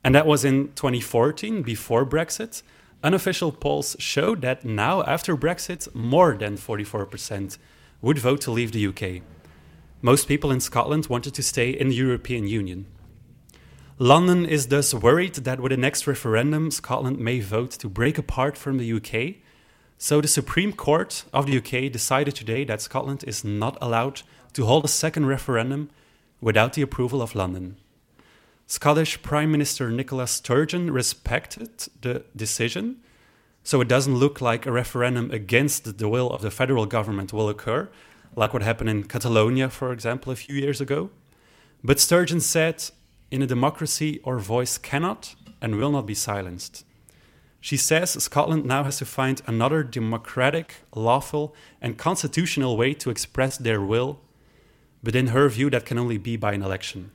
And 0.02 0.12
that 0.14 0.26
was 0.26 0.44
in 0.44 0.72
2014, 0.74 1.62
before 1.62 2.04
Brexit. 2.04 2.62
Unofficial 3.02 3.50
polls 3.50 3.96
show 3.98 4.34
that 4.34 4.62
now, 4.62 5.02
after 5.04 5.34
Brexit, 5.34 5.92
more 5.94 6.34
than 6.34 6.58
44% 6.58 7.56
would 8.02 8.18
vote 8.18 8.42
to 8.42 8.50
leave 8.50 8.72
the 8.72 8.86
UK. 8.86 9.22
Most 10.02 10.28
people 10.28 10.50
in 10.50 10.60
Scotland 10.60 11.06
wanted 11.06 11.32
to 11.34 11.42
stay 11.42 11.70
in 11.70 11.88
the 11.88 11.94
European 11.94 12.46
Union. 12.46 12.86
London 13.98 14.44
is 14.44 14.68
thus 14.68 14.92
worried 14.92 15.34
that 15.34 15.60
with 15.60 15.70
the 15.70 15.76
next 15.78 16.06
referendum, 16.06 16.70
Scotland 16.70 17.18
may 17.18 17.40
vote 17.40 17.70
to 17.72 17.88
break 17.88 18.18
apart 18.18 18.56
from 18.56 18.76
the 18.76 18.92
UK. 18.92 19.42
So 19.96 20.20
the 20.20 20.28
Supreme 20.28 20.72
Court 20.72 21.24
of 21.32 21.46
the 21.46 21.56
UK 21.56 21.92
decided 21.92 22.34
today 22.34 22.64
that 22.64 22.82
Scotland 22.82 23.24
is 23.26 23.44
not 23.44 23.76
allowed 23.80 24.22
to 24.54 24.64
hold 24.64 24.84
a 24.84 24.88
second 24.88 25.26
referendum 25.26 25.90
without 26.40 26.74
the 26.74 26.82
approval 26.82 27.20
of 27.20 27.34
London. 27.34 27.76
Scottish 28.70 29.20
Prime 29.20 29.50
Minister 29.50 29.90
Nicola 29.90 30.28
Sturgeon 30.28 30.92
respected 30.92 31.88
the 32.02 32.22
decision, 32.36 32.98
so 33.64 33.80
it 33.80 33.88
doesn't 33.88 34.14
look 34.14 34.40
like 34.40 34.64
a 34.64 34.70
referendum 34.70 35.28
against 35.32 35.98
the 35.98 36.08
will 36.08 36.30
of 36.30 36.40
the 36.40 36.52
federal 36.52 36.86
government 36.86 37.32
will 37.32 37.48
occur, 37.48 37.90
like 38.36 38.52
what 38.52 38.62
happened 38.62 38.88
in 38.88 39.02
Catalonia, 39.02 39.70
for 39.70 39.92
example, 39.92 40.32
a 40.32 40.36
few 40.36 40.54
years 40.54 40.80
ago. 40.80 41.10
But 41.82 41.98
Sturgeon 41.98 42.38
said, 42.38 42.84
in 43.32 43.42
a 43.42 43.46
democracy, 43.48 44.20
our 44.24 44.38
voice 44.38 44.78
cannot 44.78 45.34
and 45.60 45.74
will 45.74 45.90
not 45.90 46.06
be 46.06 46.14
silenced. 46.14 46.84
She 47.60 47.76
says 47.76 48.22
Scotland 48.22 48.66
now 48.66 48.84
has 48.84 48.98
to 48.98 49.04
find 49.04 49.42
another 49.48 49.82
democratic, 49.82 50.76
lawful, 50.94 51.56
and 51.82 51.98
constitutional 51.98 52.76
way 52.76 52.94
to 52.94 53.10
express 53.10 53.58
their 53.58 53.80
will, 53.80 54.20
but 55.02 55.16
in 55.16 55.26
her 55.28 55.48
view, 55.48 55.70
that 55.70 55.86
can 55.86 55.98
only 55.98 56.18
be 56.18 56.36
by 56.36 56.52
an 56.52 56.62
election. 56.62 57.10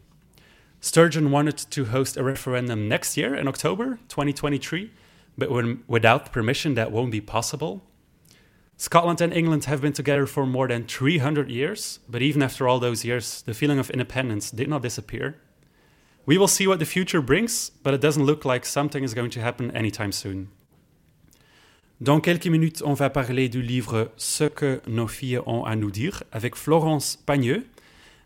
Sturgeon 0.79 1.31
wanted 1.31 1.57
to 1.57 1.85
host 1.85 2.17
a 2.17 2.23
referendum 2.23 2.87
next 2.87 3.17
year 3.17 3.35
in 3.35 3.47
October 3.47 3.99
2023, 4.09 4.91
but 5.37 5.49
when, 5.49 5.83
without 5.87 6.31
permission, 6.31 6.75
that 6.75 6.91
won't 6.91 7.11
be 7.11 7.21
possible. 7.21 7.83
Scotland 8.77 9.21
and 9.21 9.33
England 9.33 9.65
have 9.65 9.81
been 9.81 9.93
together 9.93 10.25
for 10.25 10.45
more 10.45 10.67
than 10.67 10.83
300 10.83 11.49
years, 11.49 11.99
but 12.09 12.21
even 12.21 12.43
after 12.43 12.67
all 12.67 12.79
those 12.79 13.05
years, 13.05 13.41
the 13.43 13.53
feeling 13.53 13.79
of 13.79 13.89
independence 13.89 14.51
did 14.51 14.67
not 14.67 14.81
disappear. 14.81 15.37
We 16.25 16.37
will 16.37 16.47
see 16.47 16.67
what 16.67 16.79
the 16.79 16.85
future 16.85 17.21
brings, 17.21 17.69
but 17.83 17.93
it 17.93 18.01
doesn't 18.01 18.25
look 18.25 18.43
like 18.43 18.65
something 18.65 19.03
is 19.03 19.13
going 19.13 19.29
to 19.31 19.41
happen 19.41 19.71
anytime 19.71 20.11
soon. 20.11 20.49
Dans 22.01 22.19
quelques 22.19 22.47
minutes, 22.47 22.81
on 22.83 22.93
va 22.93 23.09
parler 23.09 23.47
du 23.47 23.61
livre 23.61 24.11
Ce 24.17 24.49
que 24.49 24.81
nos 24.85 25.07
filles 25.07 25.39
ont 25.45 25.63
à 25.63 25.77
nous 25.77 25.91
dire 25.91 26.23
avec 26.33 26.57
Florence 26.57 27.15
Pagneux. 27.15 27.63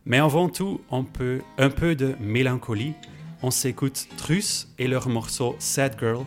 Mais 0.06 0.18
avant 0.18 0.50
tout, 0.50 0.82
on 0.90 1.04
peut 1.04 1.42
un 1.58 1.70
peu 1.70 1.96
de 1.96 2.16
mélancolie. 2.20 2.94
On 3.42 3.52
s'écoute 3.52 4.08
Truss 4.18 4.68
et 4.80 4.88
leur 4.88 5.08
morceau 5.08 5.56
Sad 5.60 5.96
Girl. 6.00 6.26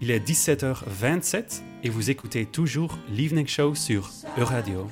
Il 0.00 0.10
est 0.10 0.26
17h27 0.26 1.62
et 1.82 1.88
vous 1.88 2.10
écoutez 2.10 2.46
toujours 2.46 2.98
l'Evening 3.10 3.46
Show 3.46 3.74
sur 3.74 4.10
Euradio. 4.38 4.88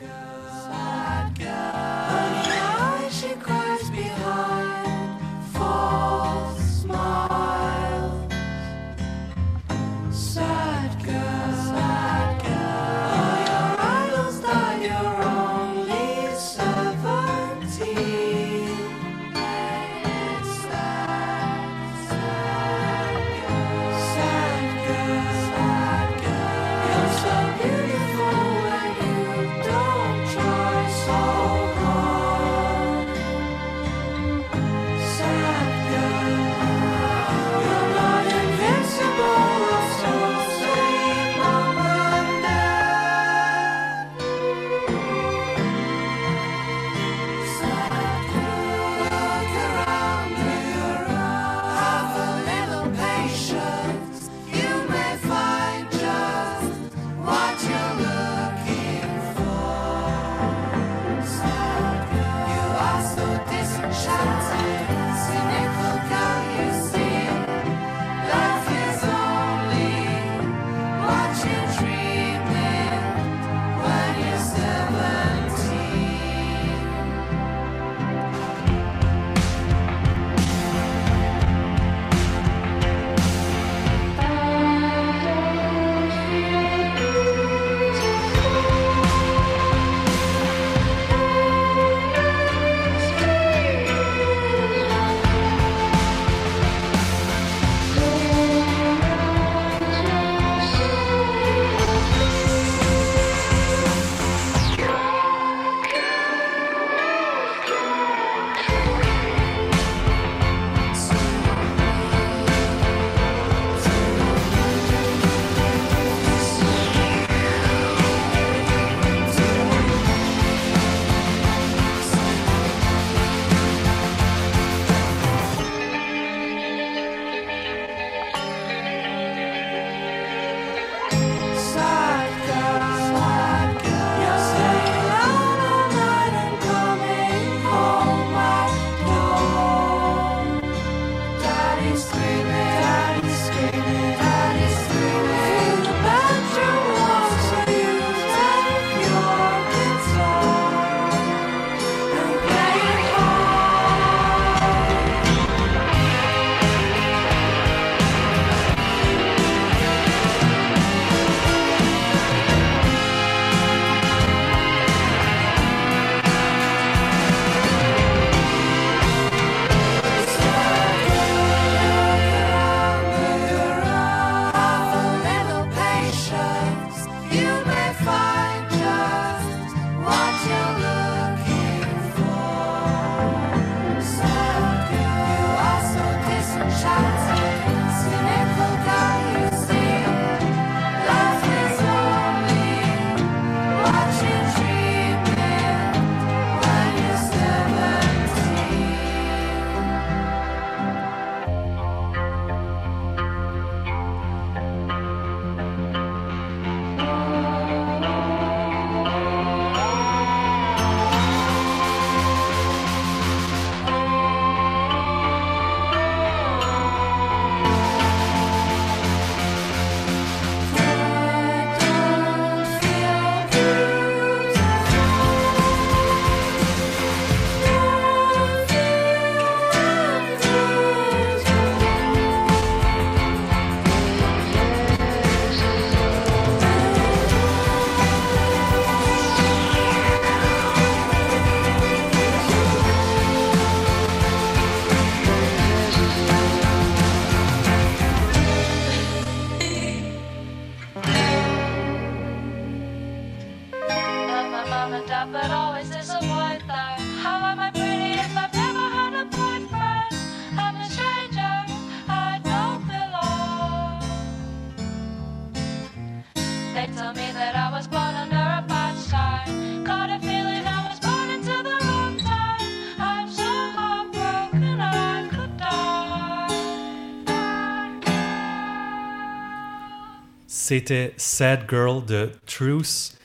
C'était 280.75 281.13
Sad 281.19 281.67
Girl 281.69 282.03
de 282.03 282.31
Truth. 282.47 283.19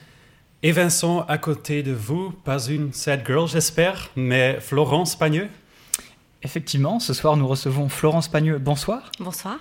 Et 0.63 0.73
Vincent, 0.73 1.21
à 1.29 1.38
côté 1.38 1.81
de 1.81 1.93
vous, 1.93 2.31
pas 2.43 2.67
une 2.67 2.91
Sad 2.91 3.23
Girl, 3.25 3.47
j'espère, 3.47 4.10
mais 4.17 4.57
Florence 4.60 5.15
Pagneux 5.15 5.47
Effectivement, 6.43 6.99
ce 6.99 7.13
soir 7.13 7.38
nous 7.38 7.47
recevons 7.47 7.88
Florence 7.88 8.27
Pagneux. 8.27 8.57
Bonsoir. 8.57 9.13
Bonsoir. 9.21 9.60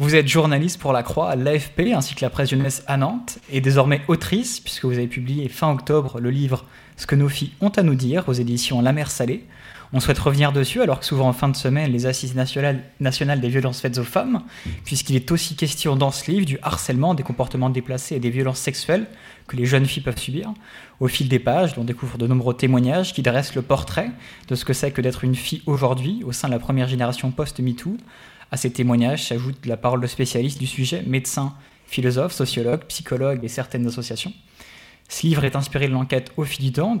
Vous 0.00 0.16
êtes 0.16 0.26
journaliste 0.26 0.80
pour 0.80 0.92
La 0.92 1.04
Croix, 1.04 1.36
l'AFP 1.36 1.92
ainsi 1.94 2.16
que 2.16 2.22
la 2.22 2.30
presse 2.30 2.50
jeunesse 2.50 2.82
à 2.88 2.96
Nantes 2.96 3.38
et 3.52 3.60
désormais 3.60 4.02
autrice 4.08 4.58
puisque 4.58 4.84
vous 4.86 4.94
avez 4.94 5.06
publié 5.06 5.48
fin 5.48 5.70
octobre 5.70 6.18
le 6.18 6.30
livre 6.30 6.64
Ce 6.96 7.06
que 7.06 7.14
nos 7.14 7.28
filles 7.28 7.52
ont 7.60 7.68
à 7.68 7.84
nous 7.84 7.94
dire 7.94 8.28
aux 8.28 8.32
éditions 8.32 8.82
La 8.82 8.92
Mer 8.92 9.12
Salée. 9.12 9.44
On 9.92 10.00
souhaite 10.00 10.18
revenir 10.18 10.52
dessus 10.52 10.82
alors 10.82 11.00
que 11.00 11.06
souvent 11.06 11.28
en 11.28 11.32
fin 11.32 11.48
de 11.48 11.56
semaine 11.56 11.90
les 11.90 12.06
assises 12.06 12.34
nationales, 12.34 13.40
des 13.40 13.48
violences 13.48 13.80
faites 13.80 13.98
aux 13.98 14.04
femmes 14.04 14.42
puisqu'il 14.84 15.16
est 15.16 15.30
aussi 15.32 15.56
question 15.56 15.96
dans 15.96 16.10
ce 16.10 16.30
livre 16.30 16.44
du 16.44 16.58
harcèlement, 16.62 17.14
des 17.14 17.22
comportements 17.22 17.70
déplacés 17.70 18.16
et 18.16 18.20
des 18.20 18.30
violences 18.30 18.58
sexuelles 18.58 19.06
que 19.46 19.56
les 19.56 19.64
jeunes 19.64 19.86
filles 19.86 20.02
peuvent 20.02 20.18
subir. 20.18 20.52
Au 21.00 21.08
fil 21.08 21.28
des 21.28 21.38
pages, 21.38 21.72
on 21.78 21.84
découvre 21.84 22.18
de 22.18 22.26
nombreux 22.26 22.54
témoignages 22.54 23.14
qui 23.14 23.22
dressent 23.22 23.54
le 23.54 23.62
portrait 23.62 24.10
de 24.48 24.54
ce 24.54 24.64
que 24.64 24.74
c'est 24.74 24.90
que 24.90 25.00
d'être 25.00 25.24
une 25.24 25.34
fille 25.34 25.62
aujourd'hui 25.66 26.22
au 26.24 26.32
sein 26.32 26.48
de 26.48 26.52
la 26.52 26.58
première 26.58 26.88
génération 26.88 27.30
post-MeToo. 27.30 27.96
À 28.50 28.56
ces 28.56 28.70
témoignages 28.70 29.26
s'ajoute 29.26 29.64
la 29.64 29.76
parole 29.76 30.00
de 30.00 30.06
spécialistes 30.06 30.58
du 30.58 30.66
sujet, 30.66 31.02
médecins, 31.06 31.54
philosophes, 31.86 32.32
sociologues, 32.32 32.84
psychologues 32.84 33.42
et 33.42 33.48
certaines 33.48 33.86
associations. 33.86 34.32
Ce 35.08 35.26
livre 35.26 35.44
est 35.44 35.56
inspiré 35.56 35.88
de 35.88 35.92
l'enquête 35.92 36.32
Au 36.36 36.44
fil 36.44 36.64
du 36.64 36.72
temps 36.72 36.96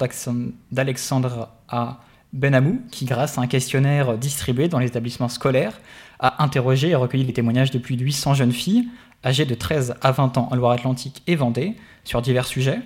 d'Alexandre 0.72 1.50
A. 1.68 2.00
Benamou, 2.32 2.82
qui, 2.90 3.04
grâce 3.04 3.38
à 3.38 3.40
un 3.40 3.46
questionnaire 3.46 4.18
distribué 4.18 4.68
dans 4.68 4.78
les 4.78 4.86
établissements 4.86 5.28
scolaires, 5.28 5.80
a 6.18 6.42
interrogé 6.42 6.90
et 6.90 6.94
recueilli 6.94 7.24
les 7.24 7.32
témoignages 7.32 7.70
de 7.70 7.78
plus 7.78 7.96
de 7.96 8.04
800 8.04 8.34
jeunes 8.34 8.52
filles 8.52 8.88
âgées 9.24 9.46
de 9.46 9.54
13 9.54 9.94
à 10.00 10.12
20 10.12 10.38
ans 10.38 10.48
en 10.50 10.56
Loire-Atlantique 10.56 11.22
et 11.26 11.36
Vendée 11.36 11.74
sur 12.04 12.22
divers 12.22 12.46
sujets. 12.46 12.80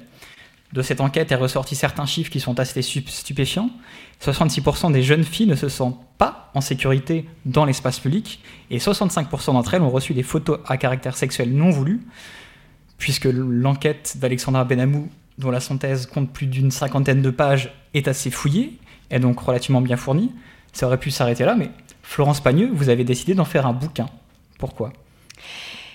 De 0.72 0.80
cette 0.80 1.02
enquête 1.02 1.30
est 1.30 1.36
ressorti 1.36 1.74
certains 1.74 2.06
chiffres 2.06 2.30
qui 2.30 2.40
sont 2.40 2.58
assez 2.58 2.80
stupéfiants. 2.80 3.68
66% 4.22 4.90
des 4.92 5.02
jeunes 5.02 5.24
filles 5.24 5.46
ne 5.46 5.54
se 5.54 5.68
sentent 5.68 6.00
pas 6.16 6.50
en 6.54 6.62
sécurité 6.62 7.28
dans 7.44 7.66
l'espace 7.66 8.00
public 8.00 8.42
et 8.70 8.78
65% 8.78 9.52
d'entre 9.52 9.74
elles 9.74 9.82
ont 9.82 9.90
reçu 9.90 10.14
des 10.14 10.22
photos 10.22 10.60
à 10.66 10.78
caractère 10.78 11.16
sexuel 11.16 11.52
non 11.52 11.68
voulues, 11.68 12.00
puisque 12.96 13.26
l'enquête 13.26 14.16
d'Alexandra 14.18 14.64
Benamou, 14.64 15.10
dont 15.36 15.50
la 15.50 15.60
synthèse 15.60 16.06
compte 16.06 16.32
plus 16.32 16.46
d'une 16.46 16.70
cinquantaine 16.70 17.20
de 17.20 17.30
pages, 17.30 17.74
est 17.92 18.08
assez 18.08 18.30
fouillée 18.30 18.78
et 19.12 19.20
donc 19.20 19.38
relativement 19.38 19.80
bien 19.80 19.96
fournie. 19.96 20.32
Ça 20.72 20.86
aurait 20.86 20.98
pu 20.98 21.10
s'arrêter 21.10 21.44
là, 21.44 21.54
mais 21.54 21.70
Florence 22.02 22.40
Pagneux, 22.40 22.70
vous 22.72 22.88
avez 22.88 23.04
décidé 23.04 23.34
d'en 23.34 23.44
faire 23.44 23.66
un 23.66 23.72
bouquin. 23.72 24.08
Pourquoi? 24.58 24.92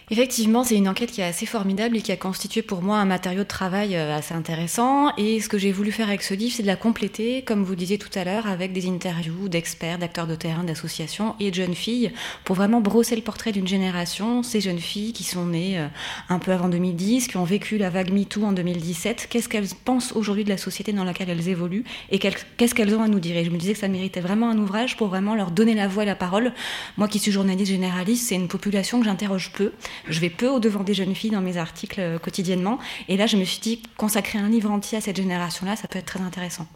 Effectivement, 0.10 0.64
c'est 0.64 0.78
une 0.78 0.88
enquête 0.88 1.12
qui 1.12 1.20
est 1.20 1.26
assez 1.26 1.46
formidable 1.46 1.98
et 1.98 2.02
qui 2.02 2.14
a 2.14 2.16
constitué 2.16 2.62
pour 2.62 2.82
moi 2.82 2.98
un 2.98 3.04
matériau 3.04 3.40
de 3.40 3.48
travail 3.48 3.98
euh, 3.98 4.16
assez 4.16 4.34
intéressant. 4.34 5.14
Et 5.18 5.42
ce 5.42 5.50
que 5.50 5.58
j'ai 5.58 5.74
voulu 5.74 5.92
faire 5.92 6.08
avec 6.08 6.24
ce 6.24 6.34
livre, 6.34 6.54
c'est 6.56 6.62
de 6.64 6.68
la 6.68 6.78
compléter, 6.78 7.42
comme 7.42 7.62
vous 7.62 7.76
disiez 7.76 7.98
tout 7.98 8.18
à 8.18 8.24
l'heure, 8.24 8.48
avec 8.48 8.72
des 8.72 8.88
interviews 8.88 9.50
d'experts, 9.50 9.98
d'acteurs 9.98 10.26
de 10.26 10.36
terrain, 10.36 10.64
d'associations 10.64 11.36
et 11.42 11.50
de 11.52 11.56
jeunes 11.56 11.76
filles, 11.76 12.14
pour 12.46 12.56
vraiment 12.56 12.80
brosser 12.80 13.18
le 13.18 13.22
portrait 13.22 13.52
d'une 13.52 13.68
génération, 13.68 14.44
ces 14.44 14.62
jeunes 14.62 14.80
filles 14.80 15.12
qui 15.12 15.26
sont 15.26 15.48
nées 15.48 15.78
euh, 15.78 15.88
un 16.30 16.40
peu 16.40 16.54
avant 16.54 16.70
2010, 16.70 17.28
qui 17.28 17.36
ont 17.36 17.44
vécu 17.44 17.78
la 17.78 17.90
vague 17.90 18.14
MeToo 18.14 18.46
en 18.46 18.54
2017. 18.54 19.28
Qu'est-ce 19.30 19.50
qu'elles 19.50 19.68
pensent 19.84 20.14
aujourd'hui 20.14 20.46
de 20.46 20.50
la 20.50 20.58
société 20.58 20.94
dans 20.94 21.04
laquelle 21.04 21.30
elles 21.30 21.50
évoluent 21.50 21.84
et 22.12 22.20
qu'est-ce 22.20 22.74
qu'elles 22.74 22.96
ont 22.96 23.04
à 23.04 23.10
nous 23.10 23.20
dire? 23.20 23.36
Et 23.36 23.44
je 23.44 23.50
me 23.50 23.58
disais 23.58 23.74
que 23.74 23.80
ça 23.80 23.90
méritait 23.90 24.22
vraiment 24.22 24.50
un 24.50 24.58
ouvrage 24.58 24.96
pour 24.96 25.10
vraiment 25.10 25.36
leur 25.36 25.52
donner 25.52 25.74
la 25.74 25.90
voix 25.90 26.04
et 26.04 26.06
la 26.06 26.16
parole. 26.16 26.54
Moi 26.96 27.10
qui 27.10 27.20
suis 27.20 27.34
journaliste 27.34 27.70
généraliste, 27.70 28.30
c'est 28.30 28.36
une 28.36 28.48
population 28.48 29.00
que 29.00 29.06
j'interroge 29.06 29.52
peu. 29.52 29.74
Je 30.08 30.20
vais 30.20 30.30
peu 30.30 30.48
au-devant 30.48 30.84
des 30.84 30.94
jeunes 30.94 31.16
filles 31.16 31.32
dans 31.32 31.42
mes 31.42 31.58
articles 31.58 32.00
euh, 32.00 32.20
quotidiennement. 32.20 32.80
Et 33.08 33.18
là, 33.18 33.28
je 33.28 33.38
me 33.38 33.44
suis 33.44 33.60
dit, 33.60 33.82
consacrer 33.98 34.40
un 34.40 34.50
livre 34.50 34.72
entier 34.72 34.98
à 34.98 35.02
cette 35.02 35.18
génération-là, 35.18 35.76
ça 35.76 35.88
peut 35.88 36.00
être 36.00 36.06
très 36.06 36.22
intéressant. 36.22 36.68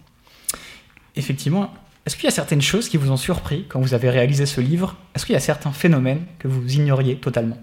Effectivement, 1.16 1.74
est-ce 2.06 2.16
qu'il 2.16 2.26
y 2.26 2.28
a 2.28 2.32
certaines 2.32 2.62
choses 2.62 2.90
qui 2.90 2.98
vous 2.98 3.12
ont 3.12 3.18
surpris 3.18 3.66
quand 3.70 3.80
vous 3.80 3.94
avez 3.94 4.10
réalisé 4.10 4.46
ce 4.46 4.60
livre? 4.62 4.96
Est-ce 5.14 5.26
qu'il 5.26 5.34
y 5.34 5.38
a 5.38 5.42
certains 5.42 5.72
phénomènes 5.72 6.26
que 6.40 6.48
vous 6.48 6.68
ignoriez 6.74 7.18
totalement? 7.18 7.58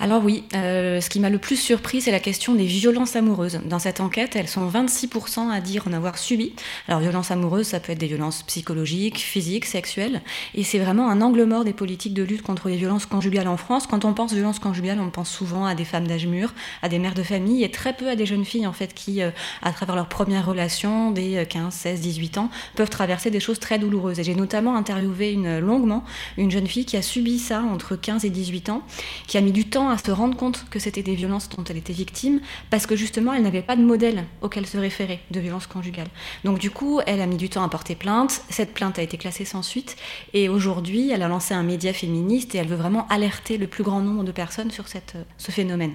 Alors 0.00 0.24
oui, 0.24 0.44
euh, 0.54 1.00
ce 1.00 1.08
qui 1.08 1.20
m'a 1.20 1.30
le 1.30 1.38
plus 1.38 1.56
surpris, 1.56 2.00
c'est 2.00 2.10
la 2.10 2.20
question 2.20 2.54
des 2.54 2.66
violences 2.66 3.16
amoureuses. 3.16 3.60
Dans 3.64 3.78
cette 3.78 4.00
enquête, 4.00 4.34
elles 4.36 4.48
sont 4.48 4.68
26% 4.68 5.50
à 5.50 5.60
dire 5.60 5.86
en 5.88 5.92
avoir 5.92 6.18
subi. 6.18 6.52
Alors 6.88 7.00
violences 7.00 7.30
amoureuses, 7.30 7.68
ça 7.68 7.80
peut 7.80 7.92
être 7.92 7.98
des 7.98 8.08
violences 8.08 8.42
psychologiques, 8.42 9.18
physiques, 9.18 9.64
sexuelles, 9.64 10.22
et 10.54 10.64
c'est 10.64 10.78
vraiment 10.78 11.10
un 11.10 11.20
angle 11.20 11.44
mort 11.44 11.64
des 11.64 11.72
politiques 11.72 12.14
de 12.14 12.22
lutte 12.22 12.42
contre 12.42 12.68
les 12.68 12.76
violences 12.76 13.06
conjugales 13.06 13.48
en 13.48 13.56
France. 13.56 13.86
Quand 13.86 14.04
on 14.04 14.14
pense 14.14 14.32
violences 14.32 14.58
conjugales, 14.58 15.00
on 15.00 15.10
pense 15.10 15.30
souvent 15.30 15.64
à 15.64 15.74
des 15.74 15.84
femmes 15.84 16.06
d'âge 16.06 16.26
mûr, 16.26 16.52
à 16.82 16.88
des 16.88 16.98
mères 16.98 17.14
de 17.14 17.22
famille, 17.22 17.62
et 17.62 17.70
très 17.70 17.92
peu 17.92 18.08
à 18.08 18.16
des 18.16 18.26
jeunes 18.26 18.44
filles 18.44 18.66
en 18.66 18.72
fait 18.72 18.94
qui, 18.94 19.22
euh, 19.22 19.30
à 19.62 19.72
travers 19.72 19.94
leur 19.94 20.08
première 20.08 20.46
relation, 20.46 21.12
des 21.12 21.44
15, 21.48 21.72
16, 21.72 22.00
18 22.00 22.38
ans, 22.38 22.50
peuvent 22.74 22.90
traverser 22.90 23.30
des 23.30 23.40
choses 23.40 23.60
très 23.60 23.78
douloureuses. 23.78 24.18
Et 24.18 24.24
j'ai 24.24 24.34
notamment 24.34 24.76
interviewé 24.76 25.32
une, 25.32 25.60
longuement 25.60 26.04
une 26.36 26.50
jeune 26.50 26.66
fille 26.66 26.84
qui 26.84 26.96
a 26.96 27.02
subi 27.02 27.38
ça 27.38 27.62
entre 27.62 27.96
15 27.96 28.24
et 28.24 28.30
18 28.30 28.70
ans, 28.70 28.82
qui 29.26 29.38
a 29.38 29.40
mis 29.40 29.52
du 29.54 29.64
temps 29.64 29.88
à 29.88 29.96
se 29.96 30.10
rendre 30.10 30.36
compte 30.36 30.66
que 30.68 30.78
c'était 30.78 31.02
des 31.02 31.14
violences 31.14 31.48
dont 31.48 31.64
elle 31.64 31.78
était 31.78 31.94
victime, 31.94 32.40
parce 32.68 32.86
que 32.86 32.96
justement, 32.96 33.32
elle 33.32 33.42
n'avait 33.42 33.62
pas 33.62 33.76
de 33.76 33.82
modèle 33.82 34.24
auquel 34.42 34.66
se 34.66 34.76
référer 34.76 35.20
de 35.30 35.40
violence 35.40 35.66
conjugale. 35.66 36.08
Donc 36.44 36.58
du 36.58 36.70
coup, 36.70 37.00
elle 37.06 37.20
a 37.20 37.26
mis 37.26 37.36
du 37.36 37.48
temps 37.48 37.62
à 37.62 37.68
porter 37.68 37.94
plainte, 37.94 38.42
cette 38.50 38.74
plainte 38.74 38.98
a 38.98 39.02
été 39.02 39.16
classée 39.16 39.44
sans 39.44 39.62
suite, 39.62 39.96
et 40.34 40.48
aujourd'hui, 40.48 41.10
elle 41.10 41.22
a 41.22 41.28
lancé 41.28 41.54
un 41.54 41.62
média 41.62 41.92
féministe 41.92 42.54
et 42.54 42.58
elle 42.58 42.68
veut 42.68 42.76
vraiment 42.76 43.06
alerter 43.08 43.56
le 43.56 43.66
plus 43.66 43.84
grand 43.84 44.00
nombre 44.00 44.24
de 44.24 44.32
personnes 44.32 44.70
sur 44.70 44.88
cette, 44.88 45.14
ce 45.38 45.52
phénomène. 45.52 45.92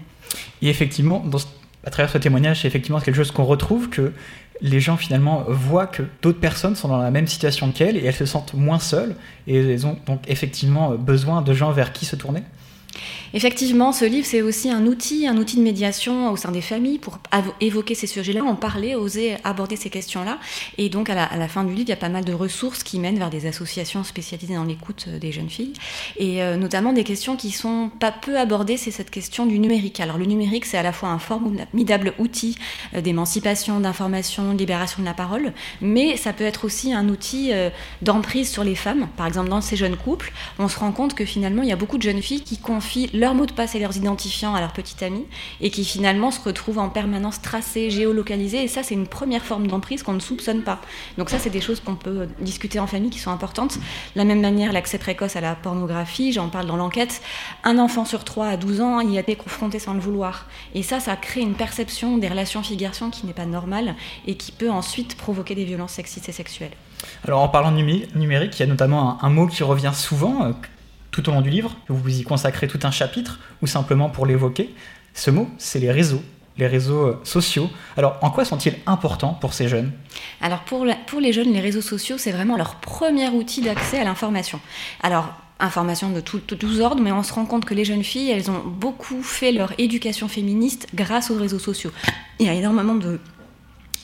Et 0.61 0.69
effectivement, 0.69 1.23
à 1.85 1.89
travers 1.89 2.11
ce 2.11 2.17
témoignage, 2.17 2.61
c'est 2.61 2.67
effectivement 2.67 3.01
quelque 3.01 3.15
chose 3.15 3.31
qu'on 3.31 3.45
retrouve, 3.45 3.89
que 3.89 4.13
les 4.61 4.79
gens 4.79 4.97
finalement 4.97 5.45
voient 5.47 5.87
que 5.87 6.03
d'autres 6.21 6.39
personnes 6.39 6.75
sont 6.75 6.87
dans 6.87 6.97
la 6.97 7.11
même 7.11 7.27
situation 7.27 7.71
qu'elles 7.71 7.97
et 7.97 8.05
elles 8.05 8.15
se 8.15 8.25
sentent 8.25 8.53
moins 8.53 8.79
seules 8.79 9.15
et 9.47 9.57
elles 9.57 9.85
ont 9.85 9.97
donc 10.05 10.21
effectivement 10.27 10.95
besoin 10.95 11.41
de 11.41 11.53
gens 11.53 11.71
vers 11.71 11.93
qui 11.93 12.05
se 12.05 12.15
tourner. 12.15 12.41
Effectivement, 13.33 13.91
ce 13.91 14.05
livre, 14.05 14.25
c'est 14.25 14.41
aussi 14.41 14.71
un 14.71 14.85
outil, 14.87 15.27
un 15.27 15.37
outil 15.37 15.57
de 15.57 15.61
médiation 15.61 16.31
au 16.31 16.35
sein 16.35 16.51
des 16.51 16.61
familles 16.61 16.97
pour 16.97 17.19
évoquer 17.61 17.93
ces 17.93 18.07
sujets-là, 18.07 18.43
en 18.43 18.55
parler, 18.55 18.95
oser 18.95 19.37
aborder 19.43 19.75
ces 19.75 19.89
questions-là. 19.89 20.39
Et 20.77 20.89
donc, 20.89 21.09
à 21.09 21.15
la, 21.15 21.47
fin 21.47 21.63
du 21.63 21.73
livre, 21.73 21.87
il 21.87 21.89
y 21.89 21.93
a 21.93 21.97
pas 21.97 22.09
mal 22.09 22.25
de 22.25 22.33
ressources 22.33 22.83
qui 22.83 22.99
mènent 22.99 23.19
vers 23.19 23.29
des 23.29 23.45
associations 23.45 24.03
spécialisées 24.03 24.55
dans 24.55 24.63
l'écoute 24.63 25.05
euh, 25.07 25.19
des 25.19 25.31
jeunes 25.31 25.49
filles. 25.49 25.73
Et 26.17 26.41
euh, 26.41 26.57
notamment 26.57 26.93
des 26.93 27.03
questions 27.03 27.35
qui 27.35 27.51
sont 27.51 27.91
pas 27.99 28.11
peu 28.11 28.39
abordées, 28.39 28.77
c'est 28.77 28.91
cette 28.91 29.11
question 29.11 29.45
du 29.45 29.59
numérique. 29.59 29.99
Alors, 29.99 30.17
le 30.17 30.25
numérique, 30.25 30.65
c'est 30.65 30.77
à 30.77 30.83
la 30.83 30.91
fois 30.91 31.09
un 31.09 31.19
formidable 31.19 32.13
outil 32.17 32.57
euh, 32.95 33.01
d'émancipation, 33.01 33.79
d'information, 33.79 34.53
de 34.53 34.57
libération 34.57 35.01
de 35.01 35.07
la 35.07 35.13
parole, 35.13 35.53
mais 35.81 36.17
ça 36.17 36.33
peut 36.33 36.43
être 36.43 36.65
aussi 36.65 36.93
un 36.93 37.09
outil 37.09 37.51
d'emprise 38.01 38.49
sur 38.49 38.63
les 38.63 38.75
femmes. 38.75 39.07
Par 39.17 39.27
exemple, 39.27 39.49
dans 39.49 39.61
ces 39.61 39.75
jeunes 39.75 39.95
couples, 39.95 40.31
on 40.57 40.67
se 40.67 40.79
rend 40.79 40.91
compte 40.91 41.13
que 41.13 41.25
finalement, 41.25 41.63
il 41.63 41.69
y 41.69 41.71
a 41.71 41.75
beaucoup 41.75 41.97
de 41.97 42.03
jeunes 42.03 42.21
filles 42.21 42.41
qui 42.41 42.57
confient 42.57 43.09
leurs 43.19 43.35
mots 43.35 43.45
de 43.45 43.51
passe 43.51 43.75
et 43.75 43.79
leurs 43.79 43.97
identifiants 43.97 44.55
à 44.55 44.61
leur 44.61 44.71
petite 44.71 45.03
amie 45.03 45.25
et 45.59 45.69
qui 45.69 45.83
finalement 45.83 46.31
se 46.31 46.39
retrouvent 46.41 46.79
en 46.79 46.89
permanence 46.89 47.41
tracés, 47.41 47.89
géolocalisés. 47.89 48.63
Et 48.63 48.67
ça, 48.67 48.81
c'est 48.81 48.95
une 48.95 49.07
première 49.07 49.43
forme 49.43 49.67
d'emprise 49.67 50.03
qu'on 50.03 50.13
ne 50.13 50.19
soupçonne 50.19 50.61
pas. 50.61 50.79
Donc 51.17 51.29
ça, 51.29 51.37
c'est 51.37 51.49
des 51.49 51.61
choses 51.61 51.81
qu'on 51.81 51.95
peut 51.95 52.27
discuter 52.39 52.79
en 52.79 52.87
famille 52.87 53.09
qui 53.09 53.19
sont 53.19 53.31
importantes. 53.31 53.75
De 53.75 53.81
la 54.15 54.23
même 54.23 54.41
manière, 54.41 54.71
l'accès 54.71 54.97
précoce 54.97 55.35
à 55.35 55.41
la 55.41 55.55
pornographie, 55.55 56.31
j'en 56.31 56.47
parle 56.47 56.67
dans 56.67 56.77
l'enquête. 56.77 57.21
Un 57.63 57.77
enfant 57.77 58.05
sur 58.05 58.23
trois 58.23 58.47
à 58.47 58.57
12 58.57 58.81
ans 58.81 59.01
y 59.01 59.17
a 59.17 59.21
été 59.21 59.35
confronté 59.35 59.79
sans 59.79 59.93
le 59.93 59.99
vouloir. 59.99 60.45
Et 60.73 60.81
ça, 60.81 60.99
ça 60.99 61.15
crée 61.17 61.41
une 61.41 61.55
perception 61.55 62.17
des 62.17 62.29
relations 62.29 62.63
filles-garçons 62.63 63.09
qui 63.09 63.25
n'est 63.25 63.33
pas 63.33 63.45
normale 63.45 63.95
et 64.27 64.35
qui 64.35 64.51
peut 64.53 64.71
ensuite 64.71 65.17
provoquer 65.17 65.55
des 65.55 65.65
violences 65.65 65.93
sexistes 65.93 66.29
et 66.29 66.31
sexuelles. 66.31 66.71
Alors 67.25 67.41
en 67.41 67.49
parlant 67.49 67.71
numérique, 67.71 68.57
il 68.57 68.59
y 68.59 68.63
a 68.63 68.67
notamment 68.67 69.23
un, 69.23 69.29
mot 69.29 69.47
qui 69.47 69.63
revient 69.63 69.91
souvent, 69.93 70.43
euh, 70.43 70.51
tout 71.11 71.27
au 71.29 71.31
long 71.31 71.41
du 71.41 71.49
livre, 71.49 71.75
vous 71.87 72.19
y 72.19 72.23
consacrez 72.23 72.67
tout 72.67 72.79
un 72.83 72.91
chapitre, 72.91 73.39
ou 73.61 73.67
simplement 73.67 74.09
pour 74.09 74.25
l'évoquer. 74.25 74.73
Ce 75.13 75.31
mot, 75.31 75.49
c'est 75.57 75.79
les 75.79 75.91
réseaux, 75.91 76.21
les 76.57 76.67
réseaux 76.67 77.07
euh, 77.07 77.19
sociaux. 77.23 77.69
Alors, 77.97 78.17
en 78.21 78.29
quoi 78.29 78.45
sont-ils 78.45 78.75
importants 78.85 79.33
pour 79.33 79.53
ces 79.53 79.67
jeunes? 79.67 79.91
Alors, 80.41 80.59
pour, 80.61 80.85
pour 81.07 81.19
les 81.19 81.33
jeunes, 81.33 81.51
les 81.51 81.61
réseaux 81.61 81.81
sociaux, 81.81 82.17
c'est 82.17 82.31
vraiment 82.31 82.57
leur 82.57 82.75
premier 82.75 83.29
outil 83.29 83.61
d'accès 83.61 83.99
à 83.99 84.03
l'information. 84.03 84.59
Alors, 85.01 85.33
information 85.59 86.09
de, 86.09 86.21
de 86.21 86.55
tous 86.55 86.79
ordres, 86.79 87.01
mais 87.01 87.11
on 87.11 87.23
se 87.23 87.33
rend 87.33 87.45
compte 87.45 87.65
que 87.65 87.73
les 87.73 87.83
jeunes 87.83 88.03
filles, 88.03 88.31
elles 88.31 88.49
ont 88.49 88.63
beaucoup 88.65 89.21
fait 89.23 89.51
leur 89.51 89.73
éducation 89.77 90.27
féministe 90.27 90.87
grâce 90.93 91.31
aux 91.31 91.37
réseaux 91.37 91.59
sociaux. 91.59 91.91
Il 92.39 92.45
y 92.45 92.49
a 92.49 92.53
énormément 92.53 92.95
de 92.95 93.19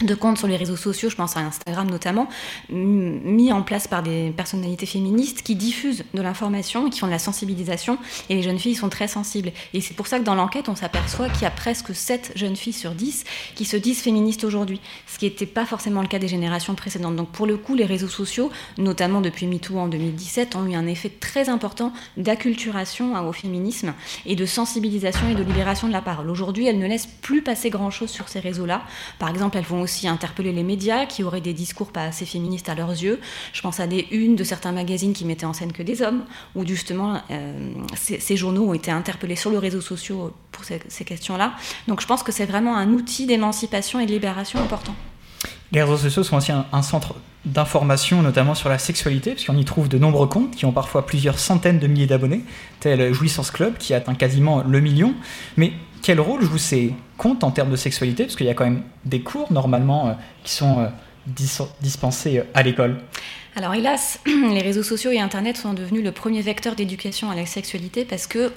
de 0.02 0.14
comptes 0.14 0.38
sur 0.38 0.48
les 0.48 0.58
réseaux 0.58 0.76
sociaux, 0.76 1.10
je 1.10 1.16
pense 1.16 1.38
à 1.38 1.39
Instagram 1.39 1.89
notamment, 1.89 2.28
mis 2.70 3.52
en 3.52 3.62
place 3.62 3.88
par 3.88 4.04
des 4.04 4.32
personnalités 4.36 4.86
féministes 4.86 5.41
qui 5.41 5.56
diffusent 5.56 6.04
de 6.14 6.22
l'information 6.22 6.89
qui 6.89 7.00
font 7.00 7.06
de 7.06 7.12
la 7.12 7.20
sensibilisation. 7.20 7.98
Et 8.30 8.36
les 8.36 8.43
jeunes 8.43 8.60
filles 8.60 8.76
sont 8.76 8.89
très 8.89 9.08
sensibles. 9.08 9.52
Et 9.74 9.82
c'est 9.82 9.93
pour 9.93 10.08
ça 10.08 10.20
que 10.20 10.24
dans 10.24 10.36
l'enquête, 10.36 10.68
on 10.70 10.76
s'aperçoit 10.76 11.30
qu'il 11.30 11.43
y 11.43 11.46
a 11.46 11.52
presque 11.52 11.96
7 11.96 12.34
jeunes 12.36 12.56
filles 12.56 12.74
sur 12.74 12.91
10 12.91 13.24
qui 13.56 13.66
se 13.66 13.78
disent 13.78 14.02
féministes 14.02 14.43
aujourd'hui, 14.43 14.82
ce 15.08 15.18
qui 15.18 15.26
n'était 15.26 15.46
pas 15.46 15.66
forcément 15.66 16.02
le 16.02 16.08
cas 16.08 16.20
des 16.20 16.28
générations 16.28 16.76
précédentes. 16.76 17.16
Donc 17.16 17.30
pour 17.30 17.46
le 17.46 17.58
coup, 17.58 17.76
les 17.76 17.86
réseaux 17.86 18.10
sociaux, 18.10 18.52
notamment 18.78 19.22
depuis 19.22 19.48
MeToo 19.48 19.78
en 19.78 19.88
2017, 19.88 20.56
ont 20.56 20.66
eu 20.66 20.76
un 20.76 20.88
effet 20.88 21.10
très 21.10 21.48
important 21.50 21.93
d'acculturation 22.18 23.16
hein, 23.16 23.24
au 23.24 23.32
féminisme 23.32 23.93
et 24.26 24.36
de 24.36 24.46
sensibilisation 24.46 25.30
et 25.30 25.36
de 25.36 25.43
libération 25.43 25.88
de 25.88 25.93
la 25.93 26.02
parole. 26.02 26.30
Aujourd'hui, 26.30 26.68
elles 26.68 26.80
ne 26.80 26.88
laissent 26.88 27.08
plus 27.22 27.41
passer 27.41 27.70
grand-chose 27.70 28.10
sur 28.10 28.28
ces 28.28 28.39
réseaux-là. 28.39 28.84
Par 29.20 29.30
exemple, 29.30 29.58
elles 29.58 29.64
vont 29.64 29.85
aussi 29.86 30.08
interpeller 30.08 30.52
les 30.52 30.64
médias 30.64 31.06
qui 31.06 31.24
auraient 31.24 31.42
des 31.42 31.54
discours 31.54 31.92
pas 31.92 32.04
assez 32.04 32.26
féministes 32.26 32.68
à 32.68 32.76
leurs 32.76 32.90
yeux. 32.90 33.22
Je 33.54 33.62
pense 33.62 33.80
à 33.80 33.88
des 33.88 34.08
unes 34.12 34.36
de 34.36 34.44
certains 34.44 34.74
magazines 34.74 35.14
qui 35.14 35.24
mettaient 35.24 35.46
en 35.46 35.54
scène 35.54 35.72
que 35.72 35.84
des 35.84 36.02
hommes, 36.02 36.26
où 36.56 36.66
justement 36.66 37.22
euh, 37.32 37.72
ces, 37.96 38.36
journaux 38.36 38.70
ont 38.70 38.74
été 38.74 38.92
interpellés 38.92 39.38
sur 39.38 39.52
les 39.52 39.58
réseaux 39.58 39.82
sociaux 39.82 40.34
pour 40.52 40.64
ces, 40.64 41.06
questions-là. 41.06 41.54
Donc 41.88 42.02
je 42.02 42.08
pense 42.08 42.24
que 42.24 42.32
c'est 42.32 42.46
vraiment 42.46 42.76
un 42.76 42.90
outil 42.90 43.26
d'émancipation 43.26 44.00
et 44.00 44.06
de 44.06 44.12
libération 44.12 44.60
important. 44.60 44.96
Les 45.72 45.82
réseaux 45.82 45.98
sociaux 45.98 46.24
sont 46.24 46.38
aussi 46.38 46.52
un, 46.52 46.66
un 46.72 46.82
centre 46.82 47.16
d'information, 47.46 48.22
notamment 48.24 48.56
sur 48.56 48.70
la 48.70 48.80
sexualité, 48.80 49.32
puisqu'on 49.32 49.58
y 49.58 49.66
trouve 49.66 49.88
de 49.88 50.00
nombreux 50.00 50.28
comptes 50.28 50.56
qui 50.56 50.66
ont 50.66 50.72
parfois 50.72 51.06
plusieurs 51.06 51.38
centaines 51.38 51.80
de 51.80 51.88
milliers 51.88 52.08
d'abonnés, 52.08 52.42
tel 52.80 53.14
Jouissance 53.14 53.52
Club 53.52 53.78
qui 53.78 53.94
atteint 53.94 54.16
quasiment 54.16 54.64
le 54.64 54.80
million. 54.82 55.14
Mais 55.56 55.74
quel 56.06 56.20
rôle 56.20 56.43
jouent 56.43 56.60
ces 56.60 56.93
comptes 57.18 57.43
en 57.43 57.49
termes 57.49 57.72
de 57.72 57.76
sexualité? 57.76 58.26
Parce 58.26 58.36
qu'il 58.36 58.45
y 58.45 58.49
a 58.49 58.53
quand 58.53 58.64
même 58.64 58.84
des 59.06 59.22
cours 59.22 59.51
normalement 59.51 60.10
euh, 60.10 60.14
qui 60.43 60.53
sont 60.53 60.80
euh, 60.80 60.88
dis- 61.26 61.58
dispensés 61.82 62.38
euh, 62.38 62.43
à 62.53 62.62
l'école. 62.62 62.97
Alors 63.56 63.74
hélas, 63.74 64.20
les 64.28 64.62
réseaux 64.62 64.84
sociaux 64.84 65.10
et 65.10 65.20
Internet 65.20 65.58
sont 65.58 65.74
devenus 65.74 66.03
le 66.03 66.12
premier 66.12 66.43
vecteur 66.43 66.76
d'éducation 66.76 67.32
à 67.32 67.36
la 67.36 67.47
sexualité 67.47 68.06
parce 68.06 68.28
que 68.28 68.51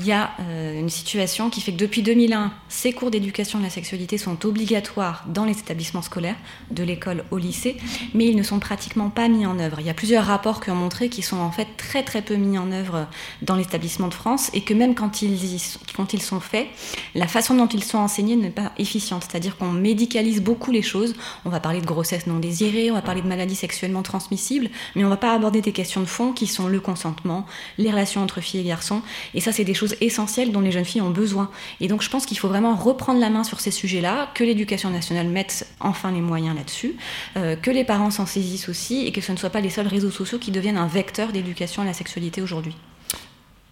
il 0.00 0.06
y 0.06 0.12
a 0.12 0.30
euh, 0.40 0.80
une 0.80 0.88
situation 0.88 1.50
qui 1.50 1.60
fait 1.60 1.72
que 1.72 1.76
depuis 1.76 2.02
2001, 2.02 2.52
ces 2.68 2.92
cours 2.92 3.10
d'éducation 3.10 3.58
à 3.58 3.62
la 3.62 3.70
sexualité 3.70 4.18
sont 4.18 4.44
obligatoires 4.46 5.24
dans 5.28 5.44
les 5.44 5.52
établissements 5.58 6.02
scolaires, 6.02 6.36
de 6.70 6.82
l'école 6.82 7.24
au 7.30 7.38
lycée, 7.38 7.76
mais 8.14 8.26
ils 8.26 8.36
ne 8.36 8.42
sont 8.42 8.58
pratiquement 8.58 9.10
pas 9.10 9.28
mis 9.28 9.46
en 9.46 9.58
œuvre. 9.58 9.78
Il 9.80 9.86
y 9.86 9.90
a 9.90 9.94
plusieurs 9.94 10.24
rapports 10.24 10.60
qui 10.62 10.70
ont 10.70 10.74
montré 10.74 11.08
qu'ils 11.08 11.24
sont 11.24 11.36
en 11.38 11.50
fait 11.52 11.68
très 11.76 12.02
très 12.02 12.22
peu 12.22 12.34
mis 12.36 12.58
en 12.58 12.72
œuvre 12.72 13.06
dans 13.42 13.56
les 13.56 13.62
établissements 13.62 14.08
de 14.08 14.14
France 14.14 14.50
et 14.54 14.62
que 14.62 14.72
même 14.74 14.94
quand 14.94 15.22
ils, 15.22 15.54
y 15.54 15.58
sont- 15.58 15.78
quand 15.94 16.12
ils 16.14 16.22
sont 16.22 16.40
faits, 16.40 16.66
la 17.14 17.26
façon 17.26 17.54
dont 17.54 17.68
ils 17.68 17.84
sont 17.84 17.98
enseignés 17.98 18.36
n'est 18.36 18.50
pas 18.50 18.72
efficiente. 18.78 19.26
C'est-à-dire 19.28 19.56
qu'on 19.56 19.70
médicalise 19.70 20.40
beaucoup 20.40 20.70
les 20.72 20.82
choses. 20.82 21.14
On 21.44 21.50
va 21.50 21.60
parler 21.60 21.80
de 21.80 21.86
grossesse 21.86 22.26
non 22.26 22.38
désirée, 22.38 22.90
on 22.90 22.94
va 22.94 23.02
parler 23.02 23.22
de 23.22 23.28
maladies 23.28 23.54
sexuellement 23.56 24.02
transmissibles, 24.02 24.70
mais 24.96 25.04
on 25.04 25.08
va 25.08 25.16
pas 25.16 25.34
aborder 25.34 25.60
des 25.60 25.72
questions 25.72 26.00
de 26.00 26.06
fond 26.06 26.32
qui 26.32 26.46
sont 26.46 26.68
le 26.68 26.80
consentement, 26.80 27.46
les 27.78 27.90
relations 27.90 28.22
entre 28.22 28.40
filles 28.40 28.60
et 28.60 28.64
garçons. 28.64 29.02
Et 29.34 29.40
ça, 29.40 29.52
c'est 29.52 29.64
des 29.64 29.74
choses 29.74 29.89
essentielles 30.00 30.52
dont 30.52 30.60
les 30.60 30.72
jeunes 30.72 30.84
filles 30.84 31.00
ont 31.02 31.10
besoin. 31.10 31.50
Et 31.80 31.88
donc, 31.88 32.02
je 32.02 32.10
pense 32.10 32.26
qu'il 32.26 32.38
faut 32.38 32.48
vraiment 32.48 32.74
reprendre 32.74 33.20
la 33.20 33.30
main 33.30 33.44
sur 33.44 33.60
ces 33.60 33.70
sujets-là, 33.70 34.28
que 34.34 34.44
l'éducation 34.44 34.90
nationale 34.90 35.28
mette 35.28 35.66
enfin 35.80 36.10
les 36.12 36.20
moyens 36.20 36.56
là-dessus, 36.56 36.96
euh, 37.36 37.56
que 37.56 37.70
les 37.70 37.84
parents 37.84 38.10
s'en 38.10 38.26
saisissent 38.26 38.68
aussi, 38.68 39.06
et 39.06 39.12
que 39.12 39.20
ce 39.20 39.32
ne 39.32 39.36
soit 39.36 39.50
pas 39.50 39.60
les 39.60 39.70
seuls 39.70 39.86
réseaux 39.88 40.10
sociaux 40.10 40.38
qui 40.38 40.50
deviennent 40.50 40.78
un 40.78 40.86
vecteur 40.86 41.32
d'éducation 41.32 41.82
à 41.82 41.84
la 41.84 41.92
sexualité 41.92 42.42
aujourd'hui. 42.42 42.76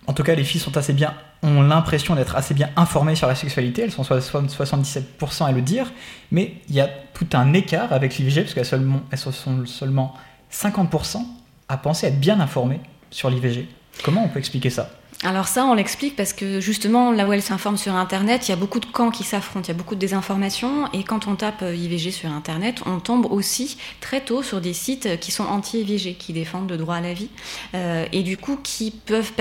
En 0.07 0.15
tout 0.15 0.23
cas, 0.23 0.35
les 0.35 0.45
filles 0.45 0.61
sont 0.61 0.75
assez 0.79 0.95
bien, 0.95 1.13
ont 1.43 1.61
l'impression 1.61 2.15
d'être 2.15 2.35
assez 2.35 2.55
bien 2.55 2.71
informées 2.77 3.15
sur 3.15 3.27
la 3.29 3.35
sexualité. 3.35 3.83
Elles 3.83 3.93
sont 3.93 4.05
so- 4.05 4.19
77% 4.19 5.45
à 5.45 5.53
le 5.53 5.61
dire, 5.61 5.93
mais 6.31 6.55
il 6.71 6.75
y 6.77 6.81
a 6.81 6.89
tout 7.13 7.27
un 7.35 7.53
écart 7.53 7.93
avec 7.93 8.17
l'IVG 8.17 8.43
parce 8.43 8.55
qu'elles 8.55 8.65
seulement- 8.65 9.03
sont 9.17 9.67
seulement 9.67 10.15
50% 10.51 11.27
à 11.69 11.77
penser 11.77 12.07
être 12.07 12.19
bien 12.19 12.41
informées 12.41 12.81
sur 13.11 13.29
l'IVG. 13.29 13.69
Comment 14.03 14.25
on 14.25 14.29
peut 14.29 14.39
expliquer 14.39 14.71
ça? 14.71 14.91
Alors 15.25 15.49
ça, 15.49 15.67
on 15.67 15.75
l'explique 15.75 16.15
parce 16.15 16.33
que 16.33 16.61
justement, 16.61 17.11
là 17.11 17.27
où 17.27 17.33
elle 17.33 17.43
s'informe 17.43 17.77
sur 17.77 17.97
Internet, 17.97 18.47
il 18.47 18.53
y 18.53 18.55
a 18.55 18.57
beaucoup 18.57 18.79
de 18.79 18.87
camps 18.87 19.11
qui 19.11 19.25
s'affrontent, 19.25 19.65
il 19.65 19.69
y 19.69 19.71
a 19.73 19.75
beaucoup 19.75 19.97
de 19.97 20.01
désinformation, 20.01 20.87
et 20.93 21.03
quand 21.03 21.27
on 21.27 21.35
tape 21.35 21.63
euh, 21.63 21.75
IVG 21.75 22.13
sur 22.13 22.31
Internet, 22.31 22.83
on 22.87 23.01
tombe 23.01 23.27
aussi 23.27 23.79
très 24.01 24.21
tôt 24.21 24.45
sur 24.45 24.61
des 24.61 24.73
sites 24.73 25.19
qui 25.19 25.33
sont 25.33 25.43
anti-IVG, 25.43 26.15
qui 26.15 26.33
défendent 26.33 26.71
le 26.71 26.77
droit 26.77 26.95
à 26.95 27.01
la 27.01 27.15
vie, 27.15 27.31
euh, 27.75 28.07
et 28.13 28.23
du 28.23 28.37
coup 28.37 28.61
qui 28.63 28.93
peuvent 28.93 29.33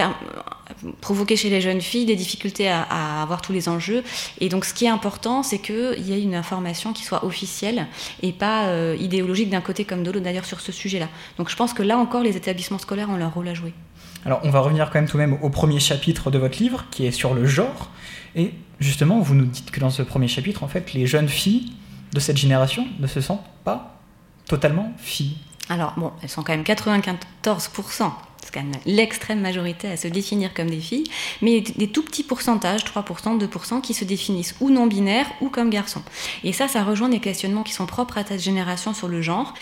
provoquer 1.00 1.36
chez 1.36 1.52
les 1.52 1.62
jeunes 1.62 1.82
filles 1.82 2.06
des 2.06 2.16
difficultés 2.16 2.70
à, 2.70 2.82
à 2.82 3.22
avoir 3.22 3.44
tous 3.44 3.54
les 3.54 3.70
enjeux. 3.70 4.04
Et 4.40 4.50
donc 4.50 4.66
ce 4.66 4.74
qui 4.74 4.86
est 4.86 4.90
important, 4.90 5.44
c'est 5.44 5.60
qu'il 5.60 6.00
y 6.00 6.12
ait 6.12 6.22
une 6.22 6.34
information 6.34 6.92
qui 6.92 7.04
soit 7.04 7.24
officielle 7.24 7.86
et 8.24 8.32
pas 8.32 8.66
euh, 8.66 8.98
idéologique 9.00 9.52
d'un 9.52 9.62
côté 9.62 9.86
comme 9.86 10.02
de 10.02 10.10
l'autre, 10.10 10.24
d'ailleurs 10.24 10.46
sur 10.46 10.60
ce 10.60 10.72
sujet-là. 10.72 11.08
Donc 11.38 11.50
je 11.50 11.56
pense 11.56 11.74
que 11.74 11.84
là 11.84 12.00
encore, 12.00 12.24
les 12.24 12.36
établissements 12.36 12.80
scolaires 12.80 13.12
ont 13.12 13.18
leur 13.18 13.36
rôle 13.36 13.48
à 13.48 13.54
jouer. 13.54 13.74
Alors, 14.26 14.42
on 14.44 14.50
va 14.50 14.60
revenir 14.60 14.90
quand 14.90 15.00
même 15.00 15.08
tout 15.08 15.18
de 15.18 15.22
même 15.22 15.38
au 15.42 15.50
premier 15.50 15.80
chapitre 15.80 16.32
de 16.32 16.38
votre 16.38 16.60
livre, 16.60 16.86
qui 16.92 17.06
est 17.06 17.12
sur 17.12 17.34
le 17.34 17.46
genre. 17.46 17.92
Et 18.36 18.54
justement, 18.80 19.20
vous 19.20 19.36
nous 19.36 19.46
dites 19.46 19.72
que 19.72 19.80
dans 19.80 19.90
ce 19.90 20.02
premier 20.02 20.28
chapitre, 20.28 20.64
en 20.64 20.68
fait, 20.68 20.94
les 20.94 21.08
jeunes 21.08 21.30
filles 21.30 21.74
de 22.14 22.20
cette 22.20 22.38
génération 22.38 22.88
ne 23.00 23.08
se 23.08 23.22
sentent 23.22 23.46
pas 23.64 24.00
totalement 24.48 24.92
filles. 24.98 25.38
Alors, 25.70 25.94
bon, 25.98 26.12
elles 26.22 26.30
sont 26.30 26.44
quand 26.44 26.54
même 26.54 26.64
94%, 26.64 27.18
c'est 27.44 27.44
quand 27.44 28.04
même 28.04 28.12
l'extrême 28.86 29.42
majorité 29.42 29.90
à 29.90 29.98
se 29.98 30.08
définir 30.08 30.54
comme 30.54 30.70
des 30.70 30.80
filles, 30.80 31.06
mais 31.42 31.62
des 31.62 31.88
tout 31.88 32.04
petits 32.04 32.24
pourcentages, 32.24 32.84
3%, 32.86 33.40
2%, 33.40 33.82
qui 33.82 33.94
se 33.94 34.06
définissent 34.06 34.56
ou 34.60 34.70
non 34.70 34.88
binaires 34.88 35.28
ou 35.42 35.50
comme 35.50 35.70
garçons. 35.70 36.02
Et 36.44 36.54
ça, 36.54 36.68
ça 36.68 36.84
rejoint 36.84 37.10
des 37.10 37.20
questionnements 37.20 37.64
qui 37.64 37.74
sont 37.74 37.86
propres 37.86 38.18
à 38.18 38.26
cette 38.26 38.42
génération 38.42 38.94
sur 38.94 39.08
le 39.08 39.22
genre. 39.22 39.54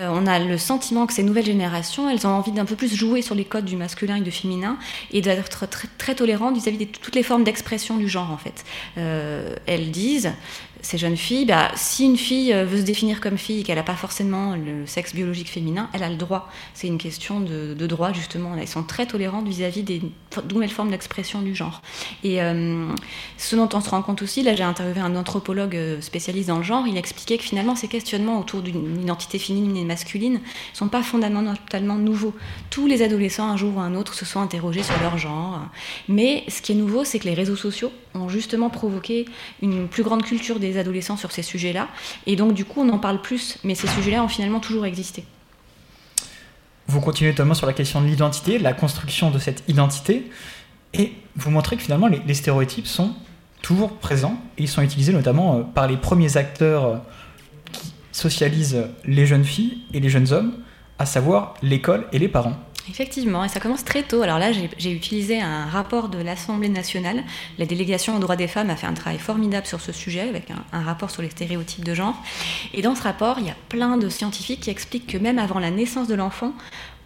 Euh, 0.00 0.08
on 0.10 0.26
a 0.26 0.38
le 0.38 0.58
sentiment 0.58 1.06
que 1.06 1.12
ces 1.12 1.22
nouvelles 1.22 1.46
générations, 1.46 2.08
elles 2.08 2.26
ont 2.26 2.30
envie 2.30 2.52
d'un 2.52 2.64
peu 2.64 2.76
plus 2.76 2.94
jouer 2.94 3.22
sur 3.22 3.34
les 3.34 3.44
codes 3.44 3.64
du 3.64 3.76
masculin 3.76 4.16
et 4.16 4.20
du 4.20 4.30
féminin 4.30 4.78
et 5.10 5.20
d'être 5.20 5.66
très, 5.66 6.14
tolérantes 6.14 6.54
vis-à-vis 6.54 6.78
de 6.78 6.84
toutes 6.84 7.14
les 7.14 7.22
formes 7.22 7.44
d'expression 7.44 7.96
du 7.96 8.08
genre, 8.08 8.30
en 8.30 8.36
fait. 8.36 8.64
Euh, 8.98 9.54
elles 9.66 9.90
disent 9.90 10.32
ces 10.82 10.98
jeunes 10.98 11.16
filles, 11.16 11.44
bah, 11.44 11.70
si 11.74 12.04
une 12.04 12.16
fille 12.16 12.52
euh, 12.52 12.64
veut 12.64 12.78
se 12.78 12.82
définir 12.82 13.20
comme 13.20 13.38
fille 13.38 13.60
et 13.60 13.62
qu'elle 13.62 13.76
n'a 13.76 13.82
pas 13.82 13.96
forcément 13.96 14.56
le 14.56 14.86
sexe 14.86 15.14
biologique 15.14 15.50
féminin, 15.50 15.90
elle 15.92 16.02
a 16.02 16.08
le 16.08 16.16
droit. 16.16 16.50
C'est 16.74 16.86
une 16.86 16.98
question 16.98 17.40
de, 17.40 17.74
de 17.74 17.86
droit, 17.86 18.12
justement. 18.12 18.29
Elles 18.58 18.68
sont 18.68 18.82
très 18.82 19.06
tolérantes 19.06 19.46
vis-à-vis 19.46 19.82
des 19.82 20.02
nouvelles 20.52 20.70
formes 20.70 20.90
d'expression 20.90 21.42
du 21.42 21.54
genre. 21.54 21.82
Et 22.24 22.42
euh, 22.42 22.86
ce 23.36 23.56
dont 23.56 23.68
on 23.72 23.80
se 23.80 23.90
rend 23.90 24.02
compte 24.02 24.22
aussi, 24.22 24.42
là 24.42 24.54
j'ai 24.54 24.62
interviewé 24.62 25.00
un 25.00 25.16
anthropologue 25.16 25.76
euh, 25.76 26.00
spécialiste 26.00 26.48
dans 26.48 26.58
le 26.58 26.62
genre, 26.62 26.86
il 26.86 26.96
expliquait 26.96 27.38
que 27.38 27.44
finalement 27.44 27.74
ces 27.74 27.88
questionnements 27.88 28.38
autour 28.38 28.62
d'une 28.62 29.00
identité 29.00 29.38
féminine 29.38 29.76
et 29.76 29.84
masculine 29.84 30.34
ne 30.34 30.38
sont 30.72 30.88
pas 30.88 31.02
fondamentalement 31.02 31.96
nouveaux. 31.96 32.34
Tous 32.70 32.86
les 32.86 33.02
adolescents, 33.02 33.48
un 33.48 33.56
jour 33.56 33.76
ou 33.76 33.80
un 33.80 33.94
autre, 33.94 34.14
se 34.14 34.24
sont 34.24 34.40
interrogés 34.40 34.82
sur 34.82 34.98
leur 35.00 35.18
genre. 35.18 35.60
Mais 36.08 36.44
ce 36.48 36.62
qui 36.62 36.72
est 36.72 36.76
nouveau, 36.76 37.04
c'est 37.04 37.18
que 37.18 37.24
les 37.24 37.34
réseaux 37.34 37.56
sociaux 37.56 37.92
ont 38.14 38.28
justement 38.28 38.70
provoqué 38.70 39.26
une 39.62 39.88
plus 39.88 40.02
grande 40.02 40.22
culture 40.22 40.58
des 40.58 40.78
adolescents 40.78 41.16
sur 41.16 41.32
ces 41.32 41.42
sujets-là. 41.42 41.88
Et 42.26 42.36
donc, 42.36 42.54
du 42.54 42.64
coup, 42.64 42.80
on 42.80 42.88
en 42.88 42.98
parle 42.98 43.20
plus, 43.20 43.58
mais 43.64 43.74
ces 43.74 43.88
sujets-là 43.88 44.22
ont 44.24 44.28
finalement 44.28 44.60
toujours 44.60 44.86
existé. 44.86 45.24
Vous 46.90 47.00
continuez 47.00 47.30
notamment 47.30 47.54
sur 47.54 47.68
la 47.68 47.72
question 47.72 48.00
de 48.00 48.06
l'identité, 48.06 48.58
la 48.58 48.72
construction 48.72 49.30
de 49.30 49.38
cette 49.38 49.62
identité, 49.68 50.28
et 50.92 51.12
vous 51.36 51.52
montrez 51.52 51.76
que 51.76 51.82
finalement 51.82 52.08
les, 52.08 52.34
stéréotypes 52.34 52.88
sont 52.88 53.14
toujours 53.62 53.92
présents, 53.98 54.36
et 54.58 54.64
ils 54.64 54.68
sont 54.68 54.82
utilisés 54.82 55.12
notamment 55.12 55.58
euh, 55.58 55.62
par 55.62 55.86
les 55.86 55.96
premiers 55.96 56.36
acteurs 56.36 56.84
euh, 56.84 56.96
qui 57.70 57.94
socialisent 58.10 58.88
les 59.04 59.24
jeunes 59.24 59.44
filles 59.44 59.82
et 59.94 60.00
les 60.00 60.08
jeunes 60.08 60.32
hommes, 60.32 60.54
à 60.98 61.06
savoir 61.06 61.54
l'école 61.62 62.08
et 62.12 62.18
les 62.18 62.26
parents. 62.26 62.56
Effectivement, 62.88 63.44
et 63.44 63.48
ça 63.48 63.60
commence 63.60 63.84
très 63.84 64.02
tôt. 64.02 64.22
Alors 64.22 64.38
là, 64.38 64.52
j'ai- 64.52 64.90
utilisé 64.90 65.40
un 65.40 65.66
rapport 65.66 66.08
de 66.08 66.18
l'Assemblée 66.18 66.68
nationale. 66.68 67.22
La 67.58 67.66
délégation 67.66 68.16
aux 68.16 68.18
droits 68.18 68.36
des 68.36 68.48
femmes 68.48 68.70
a 68.70 68.76
fait 68.76 68.86
un 68.86 68.94
travail 68.94 69.18
formidable 69.18 69.66
sur 69.66 69.80
ce 69.80 69.92
sujet, 69.92 70.22
avec 70.28 70.48
un 70.72 70.82
rapport 70.82 71.10
sur 71.10 71.22
les 71.22 71.30
stéréotypes 71.30 71.84
de 71.84 71.94
genre. 71.94 72.16
Et 72.74 72.82
dans 72.82 72.94
ce 72.94 73.02
rapport, 73.02 73.38
il 73.38 73.46
y 73.46 73.50
a 73.50 73.56
plein 73.68 73.96
de 73.96 74.08
scientifiques 74.08 74.60
qui 74.60 74.70
expliquent 74.70 75.06
que 75.06 75.18
même 75.18 75.38
avant 75.38 75.58
la 75.58 75.70
naissance 75.70 76.08
de 76.08 76.14
l'enfant, 76.14 76.52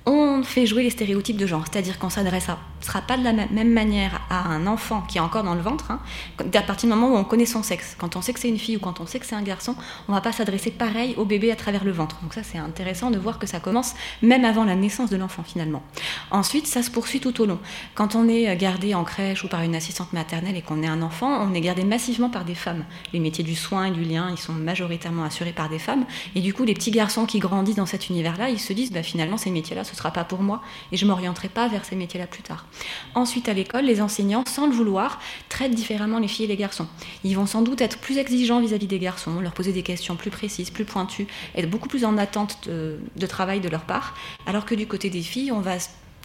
on 0.07 0.43
fait 0.43 0.67
jouer 0.67 0.83
les 0.83 0.91
stéréotypes 0.91 1.37
de 1.37 1.47
genre, 1.47 1.65
c'est-à-dire 1.71 1.99
qu'on 1.99 2.11
s'adressera 2.11 2.59
sera 2.85 3.01
pas 3.01 3.17
de 3.17 3.25
la 3.25 3.33
même 3.33 3.73
manière 3.73 4.21
à 4.31 4.49
un 4.49 4.67
enfant 4.67 5.03
qui 5.03 5.19
est 5.19 5.21
encore 5.21 5.43
dans 5.43 5.55
le 5.55 5.61
ventre, 5.61 5.91
hein, 5.91 6.01
à 6.39 6.63
partir 6.63 6.89
du 6.89 6.95
moment 6.95 7.15
où 7.15 7.17
on 7.17 7.25
connaît 7.25 7.47
son 7.47 7.63
sexe. 7.63 7.97
Quand 7.99 8.17
on 8.17 8.23
sait 8.23 8.33
que 8.33 8.41
c'est 8.41 8.49
une 8.49 8.59
fille 8.59 8.77
ou 8.77 8.81
quand 8.81 9.01
on 9.01 9.07
sait 9.07 9.19
que 9.19 9.27
c'est 9.27 9.35
un 9.35 9.43
garçon, 9.43 9.75
on 10.09 10.13
va 10.13 10.21
pas 10.21 10.33
s'adresser 10.33 10.71
pareil 10.71 11.15
au 11.17 11.25
bébé 11.25 11.51
à 11.51 11.57
travers 11.57 11.85
le 11.85 11.93
ventre. 11.93 12.19
Donc 12.23 12.35
ça, 12.35 12.43
c'est 12.43 12.59
intéressant 12.59 13.11
de 13.11 13.19
voir 13.19 13.39
que 13.39 13.47
ça 13.47 13.61
commence 13.61 13.95
même 14.23 14.45
avant 14.45 14.65
la 14.65 14.77
naissance 14.77 15.11
de 15.11 15.17
l'enfant 15.17 15.43
finalement. 15.43 15.83
Ensuite, 16.31 16.67
ça 16.67 16.83
se 16.83 16.91
poursuit 16.91 17.21
tout 17.21 17.41
au 17.41 17.47
long. 17.47 17.59
Quand 17.95 18.15
on 18.15 18.29
est 18.29 18.55
gardé 18.57 18.95
en 18.95 19.05
crèche 19.05 19.45
ou 19.45 19.49
par 19.49 19.63
une 19.63 19.75
assistante 19.75 20.13
maternelle 20.13 20.57
et 20.57 20.63
qu'on 20.63 20.83
est 20.83 20.87
un 20.87 21.03
enfant, 21.03 21.47
on 21.49 21.55
est 21.55 21.61
gardé 21.61 21.85
massivement 21.85 22.29
par 22.29 22.45
des 22.45 22.55
femmes. 22.55 22.85
Les 23.13 23.21
métiers 23.21 23.45
du 23.45 23.55
soin 23.55 23.87
et 23.87 23.91
du 23.91 24.05
lien, 24.05 24.29
ils 24.31 24.39
sont 24.39 24.53
majoritairement 24.53 25.25
assurés 25.25 25.53
par 25.53 25.69
des 25.69 25.79
femmes. 25.79 26.05
Et 26.35 26.41
du 26.41 26.53
coup, 26.53 26.65
les 26.65 26.75
petits 26.75 26.91
garçons 26.91 27.25
qui 27.25 27.39
grandissent 27.39 27.77
dans 27.77 27.87
cet 27.87 28.11
univers-là, 28.11 28.51
ils 28.51 28.61
se 28.61 28.73
disent, 28.73 28.93
bah, 28.93 29.03
finalement, 29.03 29.37
ces 29.37 29.51
métiers-là, 29.51 29.85
ce 29.95 29.99
ce 29.99 29.99
sera 29.99 30.13
pas 30.13 30.25
pour 30.25 30.43
moi 30.43 30.61
et 30.93 30.97
je 30.97 31.07
m'orienterai 31.07 31.49
pas 31.49 31.69
vers 31.69 31.85
ces 31.85 31.97
métiers-là 31.97 32.27
plus 32.27 32.43
tard. 32.43 32.67
Ensuite, 33.15 33.49
à 33.49 33.55
l'école, 33.55 33.85
les 33.85 34.03
enseignants, 34.03 34.45
sans 34.47 34.67
le 34.67 34.73
vouloir, 34.73 35.21
traitent 35.49 35.75
différemment 35.75 36.19
les 36.19 36.29
filles 36.29 36.45
et 36.45 36.49
les 36.49 36.57
garçons. 36.57 36.87
Ils 37.23 37.35
vont 37.37 37.47
sans 37.47 37.63
doute 37.63 37.81
être 37.81 37.99
plus 37.99 38.19
exigeants 38.19 38.61
vis-à-vis 38.61 38.87
des 38.87 38.99
garçons, 38.99 39.41
leur 39.41 39.53
poser 39.53 39.73
des 39.73 39.83
questions 39.83 40.17
plus 40.17 40.31
précises, 40.31 40.71
plus 40.71 40.85
pointues, 40.85 41.27
être 41.55 41.71
beaucoup 41.71 41.89
plus 41.89 42.05
en 42.05 42.19
attente 42.19 42.69
de, 42.69 42.99
de 43.17 43.27
travail 43.27 43.61
de 43.61 43.69
leur 43.69 43.83
part, 43.83 44.15
alors 44.47 44.67
que 44.67 44.75
du 44.75 44.87
côté 44.87 45.09
des 45.11 45.23
filles, 45.23 45.53
on 45.53 45.61
va 45.61 45.77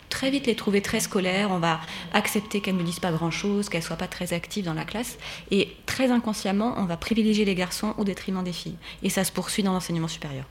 très 0.10 0.32
vite 0.32 0.48
les 0.48 0.56
trouver 0.56 0.82
très 0.82 1.00
scolaires, 1.00 1.52
on 1.52 1.60
va 1.60 1.80
accepter 2.14 2.60
qu'elles 2.62 2.76
ne 2.76 2.84
disent 2.84 3.00
pas 3.00 3.12
grand-chose, 3.12 3.70
qu'elles 3.70 3.82
ne 3.82 3.86
soient 3.86 3.96
pas 3.96 4.08
très 4.08 4.34
actives 4.34 4.66
dans 4.66 4.74
la 4.74 4.86
classe, 4.86 5.18
et 5.52 5.78
très 5.86 6.12
inconsciemment, 6.12 6.74
on 6.78 6.86
va 6.86 6.98
privilégier 6.98 7.46
les 7.46 7.56
garçons 7.56 7.94
au 7.98 8.04
détriment 8.04 8.44
des 8.44 8.54
filles. 8.54 8.78
Et 9.04 9.10
ça 9.10 9.24
se 9.24 9.32
poursuit 9.32 9.64
dans 9.64 9.74
l'enseignement 9.74 10.08
supérieur. 10.08 10.46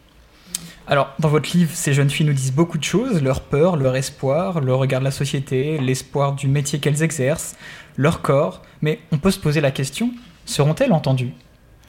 Alors, 0.87 1.13
dans 1.19 1.29
votre 1.29 1.55
livre, 1.57 1.71
ces 1.75 1.93
jeunes 1.93 2.09
filles 2.09 2.27
nous 2.27 2.33
disent 2.33 2.53
beaucoup 2.53 2.79
de 2.79 2.85
choses, 2.85 3.23
leur 3.23 3.43
peur, 3.43 3.77
leur 3.77 3.95
espoir, 3.95 4.61
le 4.61 4.75
regard 4.75 5.01
de 5.01 5.05
la 5.05 5.11
société, 5.11 5.79
l'espoir 5.79 6.33
du 6.35 6.49
métier 6.49 6.79
qu'elles 6.79 7.03
exercent, 7.03 7.57
leur 7.97 8.23
corps, 8.23 8.63
mais 8.81 9.01
on 9.13 9.19
peut 9.19 9.31
se 9.31 9.39
poser 9.39 9.61
la 9.61 9.71
question, 9.71 10.13
seront-elles 10.47 10.93
entendues? 10.93 11.33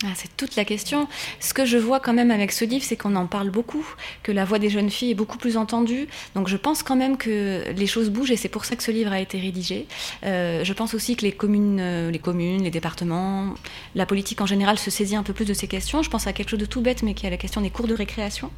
Ah, 0.06 0.14
c'est 0.16 0.36
toute 0.38 0.56
la 0.56 0.64
question. 0.64 1.10
Ce 1.41 1.54
que 1.54 1.66
je 1.66 1.78
vois 1.78 2.00
quand 2.00 2.14
même 2.14 2.32
avec 2.32 2.54
ce 2.54 2.64
livre, 2.64 2.86
c'est 2.86 2.95
qu'on 2.95 3.18
en 3.18 3.28
parle 3.28 3.50
beaucoup, 3.50 3.86
que 4.24 4.32
la 4.32 4.45
voix 4.45 4.58
des 4.58 4.70
jeunes 4.70 4.89
filles 4.89 5.12
est 5.12 5.16
beaucoup 5.16 5.38
plus 5.38 5.58
entendue. 5.58 6.08
Donc 6.36 6.47
je 6.47 6.56
pense 6.56 6.84
quand 6.84 6.95
même 6.95 7.18
que 7.18 7.66
les 7.76 7.86
choses 7.86 8.10
bougent 8.10 8.32
et 8.32 8.38
c'est 8.38 8.47
pour 8.47 8.64
ça 8.64 8.78
que 8.78 8.84
ce 8.84 8.91
livre 8.91 9.12
a 9.12 9.20
été 9.20 9.38
rédigé. 9.38 9.88
Euh, 10.24 10.64
je 10.64 10.72
pense 10.72 10.93
aussi 10.93 11.18
que 11.18 11.24
les 11.24 11.34
communes, 11.34 11.80
euh, 11.82 12.12
les 12.12 12.20
communes, 12.20 12.64
les 12.64 12.72
départements, 12.72 13.54
la 13.93 14.06
politique 14.06 14.39
en 14.39 14.45
général 14.45 14.80
se 14.80 14.89
saisit 14.89 15.18
un 15.18 15.24
peu 15.24 15.34
plus 15.34 15.43
de 15.43 15.54
ces 15.54 15.68
questions. 15.68 16.02
Je 16.02 16.10
pense 16.10 16.28
à 16.28 16.34
quelque 16.34 16.50
chose 16.50 16.60
de 16.60 16.66
tout 16.66 16.80
bête, 16.80 17.04
mais 17.04 17.14
qui 17.14 17.26
est 17.26 17.30
la 17.30 17.36
question 17.36 17.60
des 17.60 17.70
cours 17.70 17.88
de 17.88 17.93
récréation. 17.93 18.52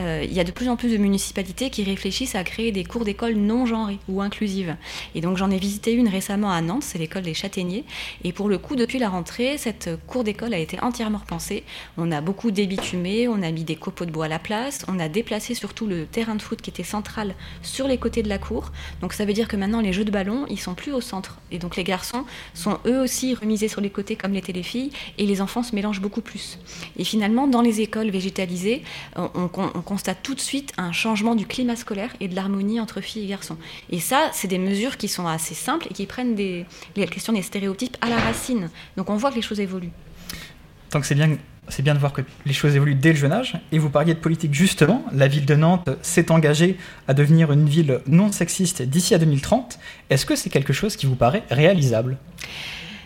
Euh, 0.00 0.24
il 0.24 0.32
y 0.32 0.40
a 0.40 0.44
de 0.44 0.50
plus 0.50 0.68
en 0.68 0.74
plus 0.74 0.90
de 0.90 0.96
municipalités 0.96 1.70
qui 1.70 1.84
réfléchissent 1.84 2.34
à 2.34 2.42
créer 2.42 2.72
des 2.72 2.82
cours 2.82 3.04
d'école 3.04 3.34
non 3.34 3.66
genrés 3.66 4.00
ou 4.08 4.20
inclusives. 4.20 4.74
Et 5.14 5.20
donc 5.20 5.36
j'en 5.36 5.52
ai 5.52 5.58
visité 5.58 5.92
une 5.92 6.08
récemment 6.08 6.50
à 6.50 6.60
Nantes, 6.60 6.82
c'est 6.82 6.98
l'école 6.98 7.22
des 7.22 7.34
Châtaigniers. 7.34 7.84
Et 8.24 8.32
pour 8.32 8.48
le 8.48 8.58
coup, 8.58 8.74
depuis 8.74 8.98
la 8.98 9.08
rentrée, 9.08 9.58
cette 9.58 9.90
cour 10.08 10.24
d'école 10.24 10.54
a 10.54 10.58
été 10.58 10.76
entièrement 10.88 11.18
repensé. 11.18 11.64
On 11.96 12.10
a 12.10 12.20
beaucoup 12.20 12.50
débitumé, 12.50 13.28
on 13.28 13.42
a 13.42 13.50
mis 13.50 13.64
des 13.64 13.76
copeaux 13.76 14.04
de 14.04 14.10
bois 14.10 14.26
à 14.26 14.28
la 14.28 14.38
place, 14.38 14.84
on 14.88 14.98
a 14.98 15.08
déplacé 15.08 15.54
surtout 15.54 15.86
le 15.86 16.06
terrain 16.06 16.34
de 16.34 16.42
foot 16.42 16.60
qui 16.60 16.70
était 16.70 16.82
central 16.82 17.34
sur 17.62 17.86
les 17.86 17.98
côtés 17.98 18.22
de 18.22 18.28
la 18.28 18.38
cour. 18.38 18.72
Donc 19.00 19.12
ça 19.12 19.24
veut 19.24 19.32
dire 19.32 19.48
que 19.48 19.56
maintenant 19.56 19.80
les 19.80 19.92
jeux 19.92 20.04
de 20.04 20.10
ballon, 20.10 20.46
ils 20.48 20.60
sont 20.60 20.74
plus 20.74 20.92
au 20.92 21.00
centre. 21.00 21.38
Et 21.50 21.58
donc 21.58 21.76
les 21.76 21.84
garçons 21.84 22.24
sont 22.54 22.78
eux 22.86 23.00
aussi 23.00 23.34
remisés 23.34 23.68
sur 23.68 23.80
les 23.80 23.90
côtés 23.90 24.16
comme 24.16 24.32
l'étaient 24.32 24.52
les 24.52 24.62
filles, 24.62 24.90
et 25.18 25.26
les 25.26 25.40
enfants 25.40 25.62
se 25.62 25.74
mélangent 25.74 26.00
beaucoup 26.00 26.22
plus. 26.22 26.58
Et 26.96 27.04
finalement, 27.04 27.46
dans 27.46 27.62
les 27.62 27.80
écoles 27.80 28.10
végétalisées, 28.10 28.82
on, 29.16 29.30
on 29.54 29.82
constate 29.82 30.18
tout 30.22 30.34
de 30.34 30.40
suite 30.40 30.72
un 30.76 30.92
changement 30.92 31.34
du 31.34 31.46
climat 31.46 31.76
scolaire 31.76 32.14
et 32.20 32.28
de 32.28 32.34
l'harmonie 32.34 32.80
entre 32.80 33.00
filles 33.00 33.24
et 33.24 33.28
garçons. 33.28 33.56
Et 33.90 34.00
ça, 34.00 34.30
c'est 34.32 34.48
des 34.48 34.58
mesures 34.58 34.96
qui 34.96 35.08
sont 35.08 35.26
assez 35.26 35.54
simples 35.54 35.86
et 35.90 35.94
qui 35.94 36.06
prennent 36.06 36.34
des, 36.34 36.66
les 36.96 37.06
questions 37.06 37.32
des 37.32 37.42
stéréotypes 37.42 37.96
à 38.00 38.08
la 38.08 38.18
racine. 38.18 38.70
Donc 38.96 39.10
on 39.10 39.16
voit 39.16 39.30
que 39.30 39.36
les 39.36 39.42
choses 39.42 39.60
évoluent. 39.60 39.92
Donc 40.92 41.04
c'est 41.04 41.14
bien, 41.14 41.36
c'est 41.68 41.82
bien 41.82 41.94
de 41.94 41.98
voir 41.98 42.12
que 42.12 42.22
les 42.46 42.52
choses 42.52 42.74
évoluent 42.76 42.94
dès 42.94 43.12
le 43.12 43.18
jeune 43.18 43.32
âge. 43.32 43.54
Et 43.72 43.78
vous 43.78 43.90
parliez 43.90 44.14
de 44.14 44.18
politique 44.18 44.54
justement. 44.54 45.04
La 45.12 45.28
ville 45.28 45.46
de 45.46 45.54
Nantes 45.54 45.90
s'est 46.02 46.30
engagée 46.30 46.78
à 47.06 47.14
devenir 47.14 47.52
une 47.52 47.68
ville 47.68 48.00
non 48.06 48.32
sexiste 48.32 48.82
d'ici 48.82 49.14
à 49.14 49.18
2030. 49.18 49.78
Est-ce 50.10 50.26
que 50.26 50.36
c'est 50.36 50.50
quelque 50.50 50.72
chose 50.72 50.96
qui 50.96 51.06
vous 51.06 51.16
paraît 51.16 51.44
réalisable? 51.50 52.16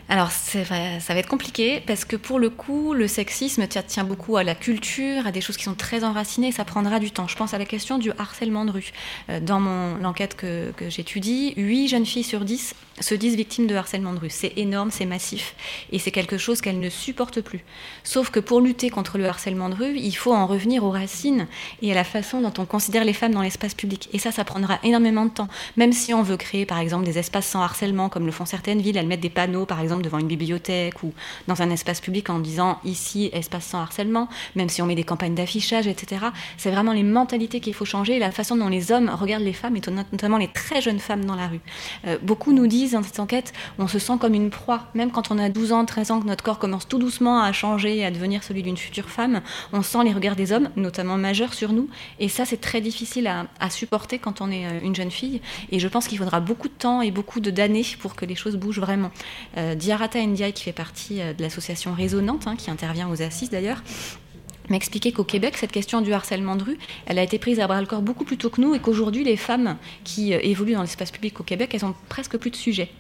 Alors, 0.09 0.31
ça 0.31 0.59
va 0.65 1.19
être 1.19 1.29
compliqué 1.29 1.83
parce 1.87 2.05
que 2.05 2.17
pour 2.17 2.39
le 2.39 2.51
coup, 2.51 2.93
le 2.93 3.09
sexisme 3.09 3.67
tient 3.67 4.05
beaucoup 4.05 4.37
à 4.37 4.45
la 4.45 4.55
culture, 4.55 5.27
à 5.27 5.33
des 5.33 5.41
choses 5.41 5.57
qui 5.57 5.65
sont 5.65 5.75
très 5.75 6.05
enracinées, 6.05 6.53
ça 6.53 6.67
prendra 6.67 6.99
du 6.99 7.11
temps. 7.11 7.29
Je 7.29 7.37
pense 7.37 7.55
à 7.55 7.59
la 7.59 7.65
question 7.65 7.97
du 7.97 8.11
harcèlement 8.19 8.67
de 8.67 8.73
rue. 8.73 8.93
Euh, 9.31 9.41
dans 9.41 9.59
mon 9.59 9.97
l'enquête 9.97 10.37
que, 10.37 10.71
que 10.73 10.91
j'étudie, 10.91 11.55
8 11.57 11.89
jeunes 11.89 12.05
filles 12.05 12.25
sur 12.25 12.45
10 12.45 12.75
se 13.03 13.15
disent 13.15 13.37
victimes 13.37 13.67
de 13.67 13.75
harcèlement 13.75 14.13
de 14.13 14.19
rue. 14.19 14.31
C'est 14.31 14.53
énorme, 14.57 14.91
c'est 14.91 15.07
massif, 15.07 15.55
et 15.91 15.99
c'est 15.99 16.11
quelque 16.11 16.39
chose 16.39 16.61
qu'elles 16.61 16.81
ne 16.81 16.91
supportent 16.91 17.41
plus. 17.41 17.65
Sauf 18.05 18.31
que 18.31 18.41
pour 18.41 18.61
lutter 18.61 18.91
contre 18.91 19.19
le 19.19 19.27
harcèlement 19.27 19.69
de 19.69 19.75
rue, 19.75 19.97
il 19.97 20.13
faut 20.13 20.33
en 20.33 20.47
revenir 20.47 20.85
aux 20.85 20.91
racines 20.91 21.47
et 21.83 21.93
à 21.93 21.95
la 21.95 22.05
façon 22.05 22.41
dont 22.41 22.53
on 22.59 22.65
considère 22.65 23.05
les 23.05 23.13
femmes 23.13 23.33
dans 23.33 23.43
l'espace 23.43 23.75
public. 23.75 24.09
Et 24.13 24.19
ça, 24.19 24.33
ça 24.33 24.45
prendra 24.45 24.79
énormément 24.83 25.25
de 25.25 25.31
temps. 25.31 25.49
Même 25.77 25.93
si 25.93 26.15
on 26.15 26.23
veut 26.23 26.37
créer, 26.37 26.67
par 26.67 26.79
exemple, 26.79 27.05
des 27.05 27.19
espaces 27.19 27.47
sans 27.47 27.63
harcèlement, 27.63 28.09
comme 28.09 28.27
le 28.27 28.33
font 28.33 28.47
certaines 28.47 28.81
villes, 28.81 28.97
elles 28.97 29.07
mettent 29.07 29.21
des 29.21 29.31
panneaux, 29.31 29.67
par 29.67 29.81
exemple, 29.81 30.03
devant 30.03 30.19
une 30.19 30.27
bibliothèque 30.27 31.03
ou 31.03 31.13
dans 31.49 31.63
un 31.63 31.71
espace 31.71 32.01
public 32.01 32.31
en 32.31 32.39
disant 32.39 32.79
ici, 32.85 33.31
espace 33.33 33.67
sans 33.67 33.81
harcèlement, 33.81 34.29
même 34.57 34.69
si 34.69 34.83
on 34.83 34.87
met 34.87 34.95
des 34.95 35.05
campagnes 35.05 35.35
d'affichage, 35.35 35.87
etc. 35.87 36.27
C'est 36.57 36.71
vraiment 36.71 36.93
les 36.93 37.03
mentalités 37.03 37.61
qu'il 37.61 37.75
faut 37.75 37.85
changer, 37.85 38.19
la 38.19 38.31
façon 38.31 38.57
dont 38.57 38.69
les 38.69 38.93
hommes 38.93 39.11
regardent 39.11 39.45
les 39.45 39.53
femmes, 39.53 39.77
et 39.77 39.83
notamment 40.13 40.39
les 40.39 40.49
très 40.49 40.81
jeunes 40.81 40.99
femmes 40.99 41.25
dans 41.25 41.37
la 41.37 41.49
rue. 41.49 41.61
Euh, 42.07 42.19
beaucoup 42.23 42.53
nous 42.53 42.67
disent 42.67 42.92
dans 42.93 43.03
cette 43.03 43.21
enquête, 43.21 43.53
on 43.79 43.89
se 43.89 43.99
sent 43.99 44.15
comme 44.21 44.35
une 44.35 44.51
proie. 44.51 44.89
Même 44.95 45.11
quand 45.11 45.31
on 45.31 45.39
a 45.39 45.49
12 45.49 45.73
ans, 45.73 45.85
13 45.85 46.11
ans, 46.11 46.21
que 46.21 46.27
notre 46.27 46.45
corps 46.45 46.59
commence 46.59 46.89
tout 46.89 46.99
doucement 46.99 47.43
à 47.43 47.53
changer 47.53 47.99
et 47.99 48.05
à 48.05 48.11
devenir 48.11 48.43
celui 48.43 48.63
d'une 48.63 48.77
future 48.77 49.09
femme, 49.09 49.41
on 49.73 49.83
sent 49.83 50.05
les 50.05 50.13
regards 50.13 50.37
des 50.37 50.53
hommes, 50.53 50.71
notamment 50.77 51.17
majeurs, 51.17 51.55
sur 51.55 51.73
nous. 51.73 51.89
Et 52.19 52.29
ça, 52.29 52.45
c'est 52.45 52.61
très 52.61 52.81
difficile 52.81 53.27
à, 53.27 53.71
supporter 53.71 54.19
quand 54.19 54.41
on 54.41 54.51
est 54.51 54.67
euh, 54.67 54.81
une 54.83 54.95
jeune 54.95 55.11
fille. 55.11 55.41
Et 55.71 55.79
je 55.79 55.89
pense 55.89 56.07
qu'il 56.07 56.19
faudra 56.19 56.41
beaucoup 56.41 56.69
de 56.69 56.75
temps 56.75 57.01
et 57.01 57.11
beaucoup 57.11 57.41
d'années 57.41 57.87
pour 58.01 58.15
que 58.15 58.27
les 58.27 58.35
choses 58.35 58.57
bougent 58.57 58.81
vraiment. 58.81 59.11
Euh, 59.57 59.75
Diarata 59.75 60.21
Ndiaye, 60.21 60.53
qui 60.53 60.65
fait 60.65 60.73
partie 60.73 61.21
euh, 61.21 61.33
de 61.33 61.43
l'association 61.43 61.95
Résonante, 61.95 62.47
hein, 62.47 62.57
qui 62.57 62.71
intervient 62.71 63.09
aux 63.09 63.23
assises 63.23 63.51
d'ailleurs, 63.51 63.83
m'expliquer 64.69 65.13
qu'au 65.13 65.25
Québec, 65.25 65.57
cette 65.57 65.73
question 65.73 66.01
du 66.01 66.13
harcèlement 66.13 66.57
de 66.57 66.65
rue, 66.65 66.79
elle 67.07 67.19
a 67.19 67.23
été 67.23 67.39
prise 67.39 67.61
à 67.61 67.67
bras 67.67 67.81
le 67.81 67.87
corps 67.87 68.03
beaucoup 68.03 68.25
plus 68.25 68.37
tôt 68.37 68.51
que 68.51 68.61
nous 68.61 68.75
et 68.75 68.79
qu'aujourd'hui, 68.79 69.25
les 69.25 69.37
femmes 69.37 69.77
qui 70.05 70.35
euh, 70.35 70.39
évoluent 70.43 70.75
dans 70.75 70.83
l'espace 70.83 71.11
public 71.11 71.41
au 71.41 71.43
Québec, 71.43 71.75
elles 71.75 71.85
ont 71.85 71.95
presque 72.09 72.37
plus 72.37 72.51
de 72.51 72.57
sujet 72.57 72.91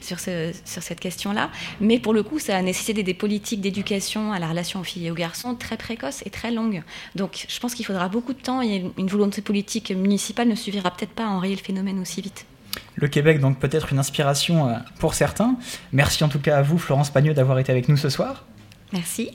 sur, 0.00 0.20
ce, 0.20 0.52
sur 0.64 0.82
cette 0.82 1.00
question-là. 1.00 1.50
Mais 1.80 1.98
pour 1.98 2.12
le 2.12 2.22
coup, 2.22 2.38
ça 2.38 2.56
a 2.56 2.62
nécessité 2.62 3.02
des 3.02 3.14
politiques 3.14 3.60
d'éducation 3.60 4.32
à 4.32 4.38
la 4.38 4.48
relation 4.48 4.80
aux 4.80 4.84
filles 4.84 5.06
et 5.06 5.10
aux 5.10 5.14
garçons 5.14 5.54
très 5.54 5.76
précoces 5.76 6.22
et 6.26 6.30
très 6.30 6.50
longues. 6.50 6.82
Donc 7.14 7.46
je 7.48 7.60
pense 7.60 7.74
qu'il 7.74 7.86
faudra 7.86 8.08
beaucoup 8.08 8.32
de 8.32 8.40
temps 8.40 8.62
et 8.62 8.84
une 8.98 9.08
volonté 9.08 9.42
politique 9.42 9.90
municipale 9.90 10.48
ne 10.48 10.54
suffira 10.54 10.90
peut-être 10.90 11.12
pas 11.12 11.24
à 11.24 11.28
enrayer 11.28 11.56
le 11.56 11.62
phénomène 11.62 12.00
aussi 12.00 12.20
vite. 12.20 12.46
Le 12.94 13.08
Québec, 13.08 13.40
donc 13.40 13.58
peut-être 13.58 13.92
une 13.92 13.98
inspiration 13.98 14.68
euh, 14.68 14.74
pour 14.98 15.14
certains. 15.14 15.56
Merci 15.92 16.24
en 16.24 16.28
tout 16.28 16.38
cas 16.38 16.58
à 16.58 16.62
vous, 16.62 16.78
Florence 16.78 17.10
Pagneux, 17.10 17.34
d'avoir 17.34 17.58
été 17.58 17.72
avec 17.72 17.88
nous 17.88 17.96
ce 17.96 18.08
soir. 18.08 18.44
Merci. 18.92 19.30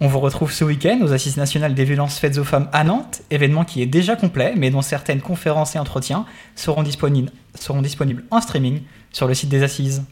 On 0.00 0.06
vous 0.06 0.20
retrouve 0.20 0.52
ce 0.52 0.62
week-end 0.62 1.00
aux 1.02 1.12
Assises 1.12 1.36
nationales 1.36 1.74
des 1.74 1.84
violences 1.84 2.20
faites 2.20 2.38
aux 2.38 2.44
femmes 2.44 2.68
à 2.72 2.84
Nantes, 2.84 3.22
événement 3.30 3.64
qui 3.64 3.82
est 3.82 3.86
déjà 3.86 4.14
complet, 4.14 4.54
mais 4.56 4.70
dont 4.70 4.80
certaines 4.80 5.20
conférences 5.20 5.74
et 5.74 5.78
entretiens 5.80 6.24
seront 6.54 6.84
disponibles, 6.84 7.32
seront 7.56 7.82
disponibles 7.82 8.22
en 8.30 8.40
streaming 8.40 8.82
sur 9.10 9.26
le 9.26 9.34
site 9.34 9.48
des 9.48 9.64
Assises. 9.64 10.04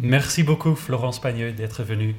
Merci 0.00 0.42
beaucoup, 0.42 0.74
Florence 0.74 1.20
Pagneux, 1.20 1.52
d'être 1.52 1.84
venue. 1.84 2.16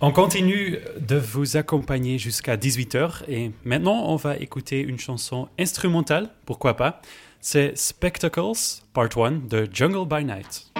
On 0.00 0.12
continue 0.12 0.78
de 1.00 1.16
vous 1.16 1.56
accompagner 1.56 2.18
jusqu'à 2.18 2.56
18h 2.56 3.22
et 3.28 3.50
maintenant 3.64 4.04
on 4.06 4.16
va 4.16 4.36
écouter 4.36 4.80
une 4.80 4.98
chanson 4.98 5.48
instrumentale, 5.58 6.28
pourquoi 6.46 6.76
pas? 6.76 7.02
C'est 7.40 7.76
Spectacles, 7.76 8.80
Part 8.92 9.16
1 9.16 9.48
de 9.48 9.68
Jungle 9.72 10.06
by 10.08 10.24
Night. 10.24 10.72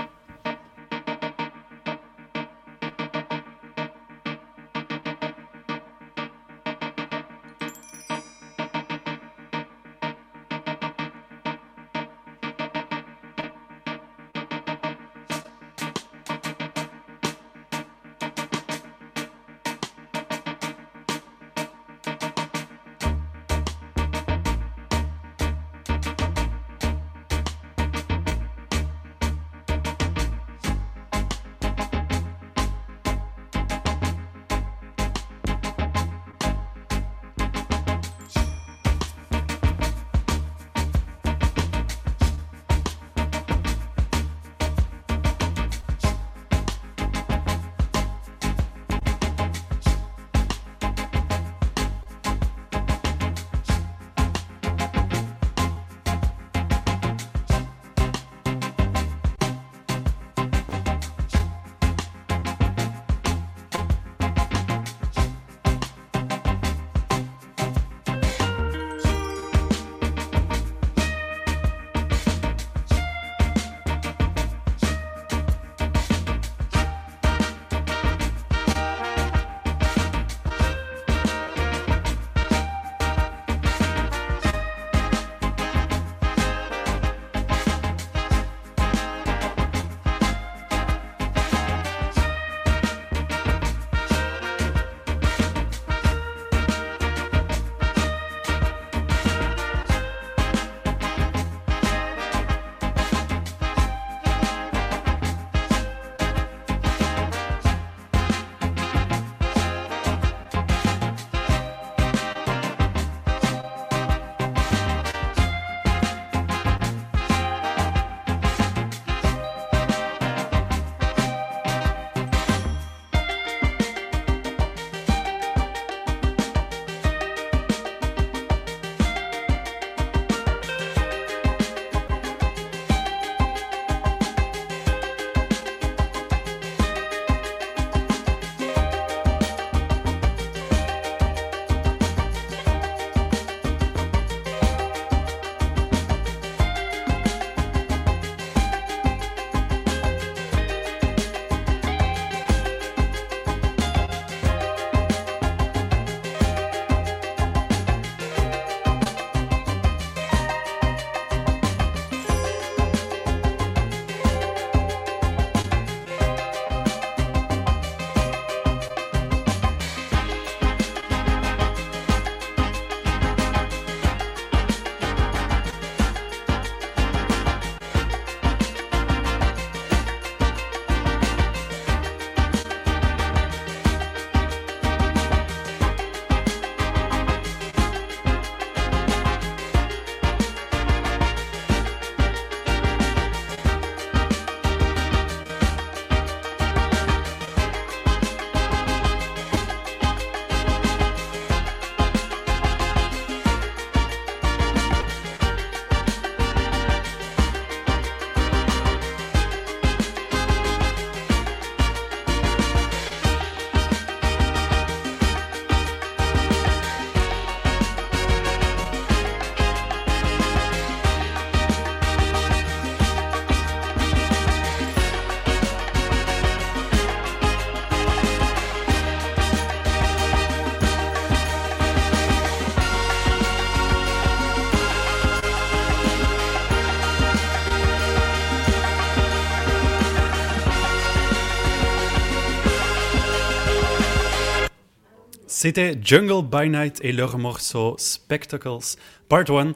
C'était 245.65 245.99
Jungle 245.99 246.47
by 246.47 246.69
Night 246.69 247.01
et 247.03 247.13
leur 247.13 247.39
morceau 247.39 247.95
Spectacles 247.97 248.99
Part 249.31 249.49
1. 249.49 249.73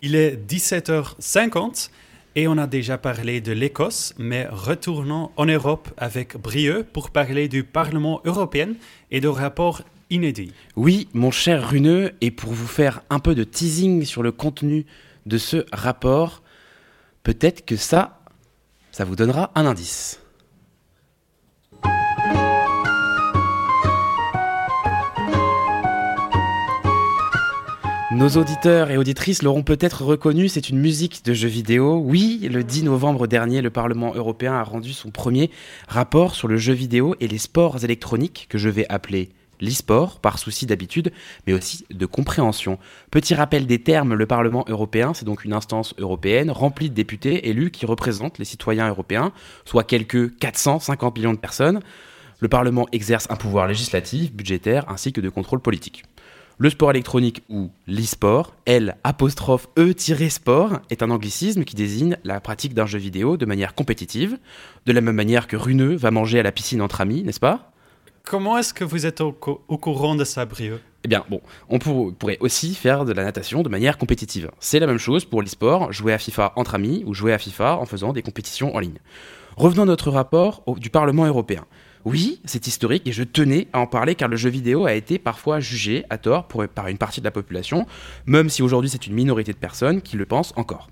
Il 0.00 0.14
est 0.14 0.36
17h50 0.36 1.90
et 2.36 2.46
on 2.46 2.56
a 2.58 2.68
déjà 2.68 2.96
parlé 2.96 3.40
de 3.40 3.50
l'Écosse, 3.50 4.14
mais 4.18 4.46
retournons 4.48 5.32
en 5.36 5.46
Europe 5.46 5.88
avec 5.96 6.36
Brieux 6.36 6.86
pour 6.92 7.10
parler 7.10 7.48
du 7.48 7.64
Parlement 7.64 8.20
européen 8.24 8.74
et 9.10 9.18
de 9.18 9.26
rapports 9.26 9.82
inédits. 10.10 10.52
Oui, 10.76 11.08
mon 11.12 11.32
cher 11.32 11.70
Runeux, 11.70 12.12
et 12.20 12.30
pour 12.30 12.52
vous 12.52 12.68
faire 12.68 13.02
un 13.10 13.18
peu 13.18 13.34
de 13.34 13.42
teasing 13.42 14.04
sur 14.04 14.22
le 14.22 14.30
contenu 14.30 14.86
de 15.26 15.38
ce 15.38 15.66
rapport, 15.72 16.40
peut-être 17.24 17.66
que 17.66 17.74
ça, 17.74 18.20
ça 18.92 19.04
vous 19.04 19.16
donnera 19.16 19.50
un 19.56 19.66
indice. 19.66 20.21
Nos 28.14 28.28
auditeurs 28.36 28.90
et 28.90 28.98
auditrices 28.98 29.42
l'auront 29.42 29.62
peut-être 29.62 30.04
reconnu, 30.04 30.48
c'est 30.48 30.68
une 30.68 30.78
musique 30.78 31.24
de 31.24 31.32
jeu 31.32 31.48
vidéo. 31.48 31.96
Oui, 31.96 32.46
le 32.52 32.62
10 32.62 32.84
novembre 32.84 33.26
dernier, 33.26 33.62
le 33.62 33.70
Parlement 33.70 34.14
européen 34.14 34.52
a 34.52 34.62
rendu 34.62 34.92
son 34.92 35.10
premier 35.10 35.50
rapport 35.88 36.34
sur 36.34 36.46
le 36.46 36.58
jeu 36.58 36.74
vidéo 36.74 37.16
et 37.20 37.26
les 37.26 37.38
sports 37.38 37.82
électroniques, 37.84 38.46
que 38.50 38.58
je 38.58 38.68
vais 38.68 38.86
appeler 38.90 39.30
l'e-sport, 39.62 40.20
par 40.20 40.38
souci 40.38 40.66
d'habitude, 40.66 41.10
mais 41.46 41.54
aussi 41.54 41.86
de 41.90 42.04
compréhension. 42.04 42.78
Petit 43.10 43.34
rappel 43.34 43.66
des 43.66 43.80
termes, 43.80 44.12
le 44.12 44.26
Parlement 44.26 44.66
européen, 44.68 45.14
c'est 45.14 45.24
donc 45.24 45.44
une 45.44 45.54
instance 45.54 45.94
européenne 45.96 46.50
remplie 46.50 46.90
de 46.90 46.94
députés 46.94 47.48
élus 47.48 47.70
qui 47.70 47.86
représentent 47.86 48.38
les 48.38 48.44
citoyens 48.44 48.90
européens, 48.90 49.32
soit 49.64 49.84
quelques 49.84 50.36
450 50.36 51.16
millions 51.16 51.32
de 51.32 51.38
personnes. 51.38 51.80
Le 52.40 52.48
Parlement 52.48 52.86
exerce 52.92 53.26
un 53.30 53.36
pouvoir 53.36 53.68
législatif, 53.68 54.32
budgétaire, 54.32 54.84
ainsi 54.88 55.14
que 55.14 55.22
de 55.22 55.30
contrôle 55.30 55.60
politique. 55.60 56.04
Le 56.58 56.70
sport 56.70 56.90
électronique 56.90 57.42
ou 57.48 57.70
l'e-sport, 57.88 58.54
L 58.66 58.96
apostrophe 59.04 59.68
E-sport, 59.78 60.80
est 60.90 61.02
un 61.02 61.10
anglicisme 61.10 61.64
qui 61.64 61.74
désigne 61.74 62.16
la 62.24 62.40
pratique 62.40 62.74
d'un 62.74 62.86
jeu 62.86 62.98
vidéo 62.98 63.36
de 63.36 63.46
manière 63.46 63.74
compétitive, 63.74 64.38
de 64.86 64.92
la 64.92 65.00
même 65.00 65.14
manière 65.16 65.46
que 65.48 65.56
Runeux 65.56 65.96
va 65.96 66.10
manger 66.10 66.38
à 66.40 66.42
la 66.42 66.52
piscine 66.52 66.80
entre 66.82 67.00
amis, 67.00 67.22
n'est-ce 67.22 67.40
pas? 67.40 67.72
Comment 68.24 68.56
est-ce 68.58 68.72
que 68.72 68.84
vous 68.84 69.06
êtes 69.06 69.20
au, 69.20 69.32
co- 69.32 69.62
au 69.66 69.78
courant 69.78 70.14
de 70.14 70.24
ça, 70.24 70.44
Brieux? 70.44 70.80
Eh 71.04 71.08
bien, 71.08 71.24
bon, 71.28 71.40
on 71.68 71.80
pour- 71.80 72.14
pourrait 72.14 72.36
aussi 72.38 72.74
faire 72.76 73.04
de 73.04 73.12
la 73.12 73.24
natation 73.24 73.64
de 73.64 73.68
manière 73.68 73.98
compétitive. 73.98 74.48
C'est 74.60 74.78
la 74.78 74.86
même 74.86 74.98
chose 74.98 75.24
pour 75.24 75.42
l'e-sport, 75.42 75.92
jouer 75.92 76.12
à 76.12 76.18
FIFA 76.18 76.52
entre 76.54 76.76
amis 76.76 77.02
ou 77.06 77.14
jouer 77.14 77.32
à 77.32 77.38
FIFA 77.38 77.78
en 77.78 77.86
faisant 77.86 78.12
des 78.12 78.22
compétitions 78.22 78.76
en 78.76 78.78
ligne. 78.78 78.98
Revenons 79.56 79.82
à 79.82 79.86
notre 79.86 80.10
rapport 80.12 80.62
au- 80.66 80.78
du 80.78 80.90
Parlement 80.90 81.26
européen. 81.26 81.64
Oui, 82.04 82.40
c'est 82.44 82.66
historique 82.66 83.06
et 83.06 83.12
je 83.12 83.22
tenais 83.22 83.68
à 83.72 83.78
en 83.78 83.86
parler 83.86 84.16
car 84.16 84.28
le 84.28 84.36
jeu 84.36 84.50
vidéo 84.50 84.86
a 84.86 84.94
été 84.94 85.18
parfois 85.18 85.60
jugé 85.60 86.04
à 86.10 86.18
tort 86.18 86.48
par 86.74 86.88
une 86.88 86.98
partie 86.98 87.20
de 87.20 87.24
la 87.24 87.30
population, 87.30 87.86
même 88.26 88.48
si 88.48 88.62
aujourd'hui 88.62 88.90
c'est 88.90 89.06
une 89.06 89.14
minorité 89.14 89.52
de 89.52 89.58
personnes 89.58 90.02
qui 90.02 90.16
le 90.16 90.26
pensent 90.26 90.52
encore. 90.56 90.90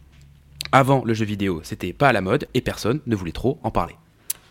Avant, 0.70 1.02
le 1.04 1.14
jeu 1.14 1.24
vidéo, 1.24 1.62
c'était 1.64 1.92
pas 1.92 2.08
à 2.08 2.12
la 2.12 2.20
mode 2.20 2.46
et 2.54 2.60
personne 2.60 3.00
ne 3.06 3.16
voulait 3.16 3.32
trop 3.32 3.58
en 3.64 3.72
parler. 3.72 3.96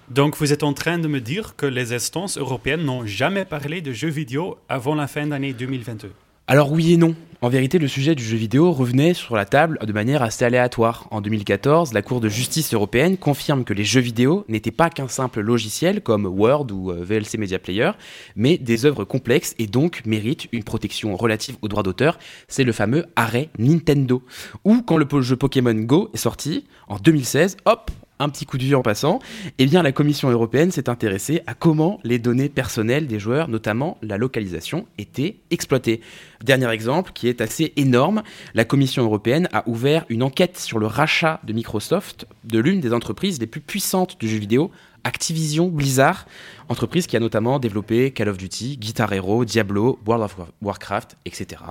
Donc 0.09 0.35
vous 0.35 0.51
êtes 0.51 0.63
en 0.63 0.73
train 0.73 0.97
de 0.97 1.07
me 1.07 1.21
dire 1.21 1.55
que 1.55 1.65
les 1.65 1.93
instances 1.93 2.37
européennes 2.37 2.83
n'ont 2.83 3.05
jamais 3.05 3.45
parlé 3.45 3.81
de 3.81 3.93
jeux 3.93 4.09
vidéo 4.09 4.57
avant 4.67 4.95
la 4.95 5.07
fin 5.07 5.27
d'année 5.27 5.53
2022 5.53 6.11
Alors 6.51 6.71
oui 6.71 6.93
et 6.93 6.97
non. 6.97 7.13
En 7.41 7.49
vérité, 7.49 7.77
le 7.77 7.87
sujet 7.87 8.15
du 8.15 8.23
jeu 8.23 8.35
vidéo 8.35 8.71
revenait 8.71 9.13
sur 9.13 9.35
la 9.35 9.45
table 9.45 9.77
de 9.85 9.93
manière 9.93 10.23
assez 10.23 10.43
aléatoire. 10.43 11.07
En 11.11 11.21
2014, 11.21 11.93
la 11.93 12.01
Cour 12.01 12.21
de 12.21 12.27
justice 12.27 12.73
européenne 12.73 13.17
confirme 13.17 13.63
que 13.63 13.73
les 13.75 13.83
jeux 13.83 14.01
vidéo 14.01 14.45
n'étaient 14.47 14.71
pas 14.71 14.89
qu'un 14.89 15.07
simple 15.07 15.41
logiciel 15.41 16.01
comme 16.01 16.25
Word 16.25 16.65
ou 16.71 16.89
euh, 16.89 17.03
VLC 17.03 17.37
Media 17.37 17.59
Player, 17.59 17.91
mais 18.35 18.57
des 18.57 18.87
œuvres 18.87 19.03
complexes 19.03 19.53
et 19.59 19.67
donc 19.67 20.01
méritent 20.07 20.47
une 20.51 20.63
protection 20.63 21.15
relative 21.15 21.55
aux 21.61 21.67
droits 21.67 21.83
d'auteur. 21.83 22.17
C'est 22.47 22.63
le 22.63 22.71
fameux 22.71 23.05
arrêt 23.15 23.49
Nintendo. 23.59 24.23
Ou 24.65 24.81
quand 24.81 24.97
le 24.97 25.05
jeu 25.21 25.35
Pokémon 25.35 25.75
Go 25.75 26.09
est 26.15 26.17
sorti 26.17 26.65
en 26.87 26.97
2016, 26.97 27.57
hop, 27.65 27.91
un 28.19 28.29
petit 28.29 28.45
coup 28.45 28.57
de 28.57 28.63
vieux 28.63 28.77
en 28.77 28.81
passant, 28.81 29.19
eh 29.57 29.65
bien 29.65 29.81
la 29.81 29.91
Commission 29.91 30.29
européenne 30.29 30.71
s'est 30.71 30.89
intéressée 30.89 31.41
à 31.47 31.53
comment 31.53 31.99
les 32.03 32.19
données 32.19 32.49
personnelles 32.49 33.07
des 33.07 33.19
joueurs, 33.19 33.47
notamment 33.47 33.97
la 34.01 34.17
localisation, 34.17 34.85
étaient 34.97 35.37
exploitées. 35.51 36.01
Dernier 36.43 36.69
exemple 36.69 37.11
qui 37.13 37.27
est 37.27 37.41
assez 37.41 37.73
énorme, 37.77 38.23
la 38.53 38.65
Commission 38.65 39.03
européenne 39.03 39.47
a 39.53 39.67
ouvert 39.67 40.05
une 40.09 40.23
enquête 40.23 40.57
sur 40.57 40.79
le 40.79 40.85
rachat 40.85 41.39
de 41.45 41.53
Microsoft 41.53 42.27
de 42.43 42.59
l'une 42.59 42.81
des 42.81 42.93
entreprises 42.93 43.39
les 43.39 43.47
plus 43.47 43.61
puissantes 43.61 44.19
du 44.19 44.27
jeu 44.27 44.37
vidéo, 44.37 44.71
Activision 45.03 45.67
Blizzard, 45.67 46.25
entreprise 46.67 47.07
qui 47.07 47.17
a 47.17 47.19
notamment 47.19 47.59
développé 47.59 48.11
Call 48.11 48.29
of 48.29 48.37
Duty, 48.37 48.77
Guitar 48.77 49.11
Hero, 49.13 49.45
Diablo, 49.45 49.99
World 50.05 50.23
of 50.23 50.35
Warcraft, 50.61 51.17
etc.. 51.25 51.61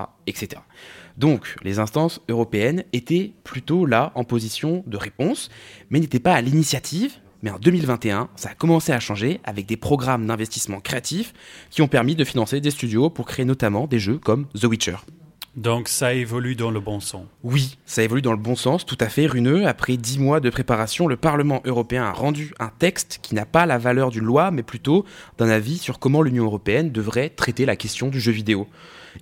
Donc, 1.17 1.57
les 1.63 1.79
instances 1.79 2.21
européennes 2.29 2.85
étaient 2.93 3.33
plutôt 3.45 3.87
là 3.87 4.13
en 4.15 4.25
position 4.25 4.85
de 4.87 4.97
réponse, 4.97 5.51
mais 5.91 6.01
n'étaient 6.01 6.21
pas 6.21 6.35
à 6.35 6.41
l'initiative. 6.41 7.15
Mais 7.43 7.51
en 7.51 7.59
2021, 7.59 8.29
ça 8.35 8.51
a 8.51 8.55
commencé 8.55 8.93
à 8.93 9.01
changer 9.01 9.41
avec 9.45 9.67
des 9.67 9.77
programmes 9.77 10.27
d'investissement 10.27 10.81
créatifs 10.81 11.33
qui 11.71 11.83
ont 11.83 11.89
permis 11.89 12.17
de 12.17 12.25
financer 12.25 12.61
des 12.61 12.71
studios 12.71 13.11
pour 13.11 13.27
créer 13.27 13.45
notamment 13.45 13.87
des 13.87 14.01
jeux 14.01 14.19
comme 14.19 14.47
The 14.61 14.65
Witcher. 14.65 14.97
Donc 15.59 15.89
ça 15.89 16.15
évolue 16.15 16.55
dans 16.55 16.71
le 16.71 16.79
bon 16.79 17.01
sens. 17.01 17.27
Oui, 17.43 17.79
ça 17.85 18.05
évolue 18.05 18.23
dans 18.23 18.31
le 18.31 18.39
bon 18.39 18.55
sens, 18.55 18.87
tout 18.87 18.97
à 19.01 19.09
fait 19.09 19.27
runeux. 19.27 19.67
Après 19.67 19.97
dix 19.97 20.21
mois 20.21 20.39
de 20.39 20.51
préparation, 20.51 21.09
le 21.09 21.17
Parlement 21.17 21.63
européen 21.65 22.05
a 22.05 22.13
rendu 22.13 22.55
un 22.61 22.69
texte 22.69 23.19
qui 23.23 23.35
n'a 23.35 23.45
pas 23.45 23.67
la 23.67 23.77
valeur 23.77 24.13
d'une 24.13 24.25
loi, 24.25 24.53
mais 24.53 24.63
plutôt 24.63 25.05
d'un 25.37 25.49
avis 25.49 25.79
sur 25.79 25.99
comment 25.99 26.23
l'Union 26.23 26.45
européenne 26.45 26.93
devrait 26.93 27.29
traiter 27.29 27.67
la 27.67 27.75
question 27.75 28.07
du 28.07 28.21
jeu 28.21 28.31
vidéo. 28.31 28.69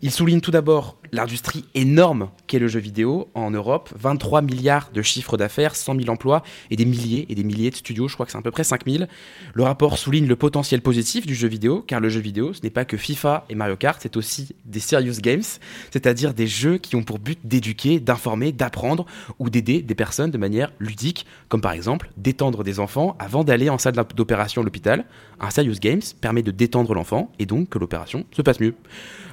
Il 0.03 0.11
souligne 0.11 0.43
tout 0.43 0.51
d'abord 0.51 0.99
l'industrie 1.13 1.65
énorme 1.75 2.31
qu'est 2.47 2.59
le 2.59 2.69
jeu 2.69 2.81
vidéo 2.81 3.29
en 3.35 3.51
Europe, 3.51 3.91
23 3.99 4.43
milliards 4.43 4.91
de 4.93 5.03
chiffres 5.03 5.37
d'affaires, 5.37 5.75
100 5.75 5.97
000 6.01 6.09
emplois 6.11 6.43
et 6.71 6.77
des 6.77 6.85
milliers 6.85 7.27
et 7.29 7.35
des 7.35 7.45
milliers 7.45 7.71
de 7.71 7.77
studios, 7.77 8.09
je 8.09 8.15
crois 8.15 8.27
que 8.27 8.33
c'est 8.33 8.39
à 8.39 8.43
peu 8.43 8.51
près 8.51 8.65
5 8.65 8.87
000. 8.87 9.05
Le 9.55 9.63
rapport 9.63 9.99
souligne 9.99 10.27
le 10.27 10.37
potentiel 10.37 10.83
positif 10.83 11.27
du 11.27 11.35
jeu 11.35 11.49
vidéo, 11.49 11.83
car 11.87 12.01
le 12.01 12.09
jeu 12.09 12.21
vidéo, 12.21 12.53
ce 12.53 12.63
n'est 12.63 12.71
pas 12.71 12.85
que 12.85 12.97
FIFA 12.97 13.47
et 13.49 13.55
Mario 13.55 13.77
Kart, 13.77 13.99
c'est 14.01 14.17
aussi 14.17 14.55
des 14.65 14.81
serious 14.81 15.21
games, 15.21 15.43
c'est-à-dire 15.91 16.35
des 16.35 16.47
jeux 16.47 16.79
qui 16.79 16.97
ont 16.97 17.03
pour 17.03 17.19
but 17.19 17.39
d'éduquer, 17.45 18.01
d'informer, 18.01 18.53
d'apprendre 18.53 19.07
ou 19.39 19.51
d'aider 19.51 19.83
des 19.83 19.95
personnes 19.95 20.31
de 20.31 20.39
manière 20.39 20.73
ludique, 20.79 21.27
comme 21.49 21.61
par 21.61 21.73
exemple 21.73 22.11
détendre 22.17 22.65
des 22.65 22.81
enfants 22.81 23.17
avant 23.19 23.45
d'aller 23.45 23.71
en 23.71 23.79
salle 23.79 23.95
d'opération 24.15 24.63
à 24.63 24.65
l'hôpital. 24.65 25.05
Un 25.41 25.51
serious 25.51 25.79
games 25.81 26.03
permet 26.21 26.43
de 26.43 26.51
détendre 26.51 26.95
l'enfant 26.95 27.33
et 27.39 27.47
donc 27.47 27.69
que 27.69 27.79
l'opération 27.79 28.25
se 28.33 28.43
passe 28.43 28.61
mieux. 28.61 28.75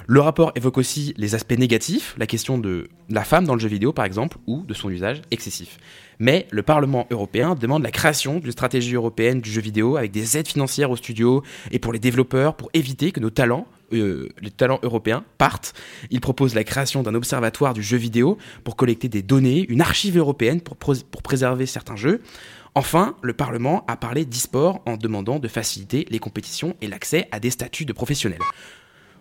Le 0.06 0.20
rapport 0.20 0.52
évoque 0.54 0.76
aussi 0.76 1.14
les 1.16 1.34
aspects 1.34 1.56
négatifs, 1.64 2.14
la 2.18 2.26
question 2.26 2.58
de 2.58 2.88
la 3.08 3.24
femme 3.24 3.46
dans 3.46 3.54
le 3.54 3.60
jeu 3.60 3.68
vidéo 3.68 3.94
par 3.94 4.04
exemple, 4.04 4.36
ou 4.46 4.64
de 4.66 4.74
son 4.74 4.90
usage 4.90 5.22
excessif. 5.30 5.78
Mais 6.18 6.46
le 6.50 6.62
Parlement 6.62 7.06
européen 7.10 7.54
demande 7.54 7.82
la 7.82 7.90
création 7.90 8.38
d'une 8.38 8.52
stratégie 8.52 8.94
européenne 8.94 9.40
du 9.40 9.50
jeu 9.50 9.62
vidéo 9.62 9.96
avec 9.96 10.12
des 10.12 10.36
aides 10.36 10.46
financières 10.46 10.90
aux 10.90 10.96
studios 10.96 11.42
et 11.70 11.78
pour 11.78 11.94
les 11.94 11.98
développeurs 11.98 12.54
pour 12.54 12.68
éviter 12.74 13.12
que 13.12 13.20
nos 13.20 13.30
talents, 13.30 13.66
euh, 13.94 14.28
les 14.42 14.50
talents 14.50 14.78
européens, 14.82 15.24
partent. 15.38 15.72
Il 16.10 16.20
propose 16.20 16.54
la 16.54 16.64
création 16.64 17.02
d'un 17.02 17.14
observatoire 17.14 17.72
du 17.72 17.82
jeu 17.82 17.96
vidéo 17.96 18.36
pour 18.62 18.76
collecter 18.76 19.08
des 19.08 19.22
données, 19.22 19.64
une 19.70 19.80
archive 19.80 20.18
européenne 20.18 20.60
pour, 20.60 20.76
pour 20.76 21.22
préserver 21.22 21.64
certains 21.64 21.96
jeux. 21.96 22.20
Enfin, 22.74 23.16
le 23.22 23.32
Parlement 23.32 23.84
a 23.88 23.96
parlé 23.96 24.26
d'e-sport 24.26 24.82
en 24.84 24.98
demandant 24.98 25.38
de 25.38 25.48
faciliter 25.48 26.06
les 26.10 26.18
compétitions 26.18 26.76
et 26.82 26.88
l'accès 26.88 27.26
à 27.32 27.40
des 27.40 27.50
statuts 27.50 27.86
de 27.86 27.94
professionnels. 27.94 28.44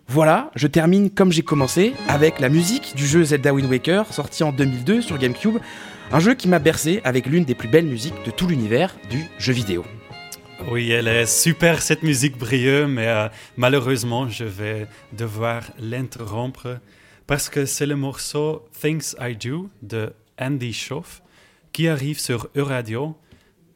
Voilà, 0.07 0.51
je 0.55 0.67
termine 0.67 1.09
comme 1.09 1.31
j'ai 1.31 1.41
commencé 1.41 1.93
avec 2.07 2.39
la 2.39 2.49
musique 2.49 2.93
du 2.95 3.07
jeu 3.07 3.23
Zelda 3.23 3.53
Wind 3.53 3.69
Waker 3.69 4.13
sorti 4.13 4.43
en 4.43 4.51
2002 4.51 5.01
sur 5.01 5.17
GameCube, 5.17 5.57
un 6.11 6.19
jeu 6.19 6.35
qui 6.35 6.47
m'a 6.47 6.59
bercé 6.59 7.01
avec 7.03 7.25
l'une 7.25 7.45
des 7.45 7.55
plus 7.55 7.67
belles 7.67 7.85
musiques 7.85 8.23
de 8.25 8.31
tout 8.31 8.47
l'univers 8.47 8.95
du 9.09 9.25
jeu 9.39 9.53
vidéo. 9.53 9.83
Oui, 10.69 10.91
elle 10.91 11.07
est 11.07 11.25
super 11.25 11.81
cette 11.81 12.03
musique 12.03 12.37
brilleuse, 12.37 12.87
mais 12.87 13.07
euh, 13.07 13.27
malheureusement 13.57 14.29
je 14.29 14.43
vais 14.43 14.87
devoir 15.13 15.63
l'interrompre 15.79 16.79
parce 17.25 17.49
que 17.49 17.65
c'est 17.65 17.85
le 17.85 17.95
morceau 17.95 18.65
Things 18.79 19.15
I 19.19 19.35
Do 19.35 19.69
de 19.81 20.13
Andy 20.39 20.73
Schoff 20.73 21.23
qui 21.71 21.87
arrive 21.87 22.19
sur 22.19 22.49
Euradio. 22.55 23.15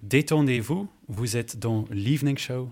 Détendez-vous, 0.04 0.88
vous 1.08 1.38
êtes 1.38 1.58
dans 1.58 1.86
l'Evening 1.90 2.38
Show. 2.38 2.70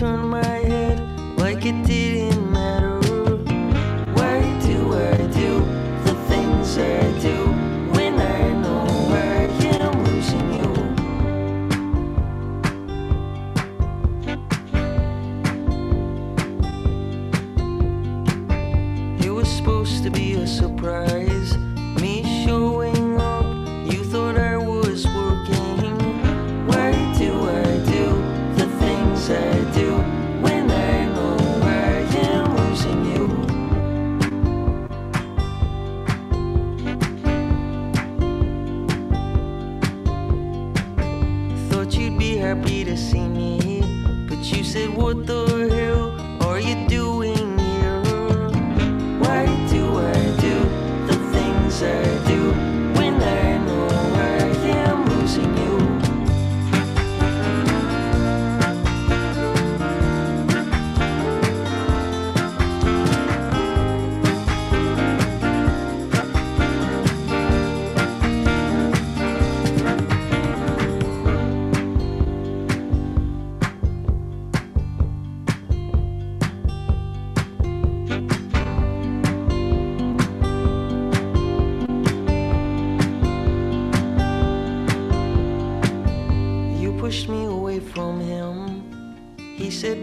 Turn 0.00 0.28
my 0.30 0.42
head? 0.42 0.98
Like 1.36 1.66
it 1.66 1.84
didn't 1.84 2.09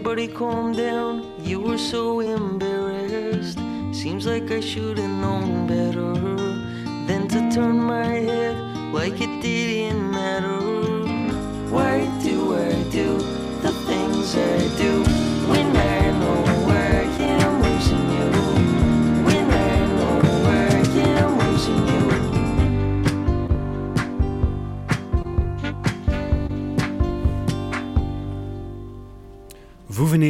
Buddy, 0.08 0.26
calm 0.26 0.72
down. 0.72 1.22
You 1.38 1.60
were 1.60 1.76
so 1.76 2.20
embarrassed. 2.20 3.58
Seems 3.92 4.24
like 4.26 4.50
I 4.50 4.58
should 4.58 4.98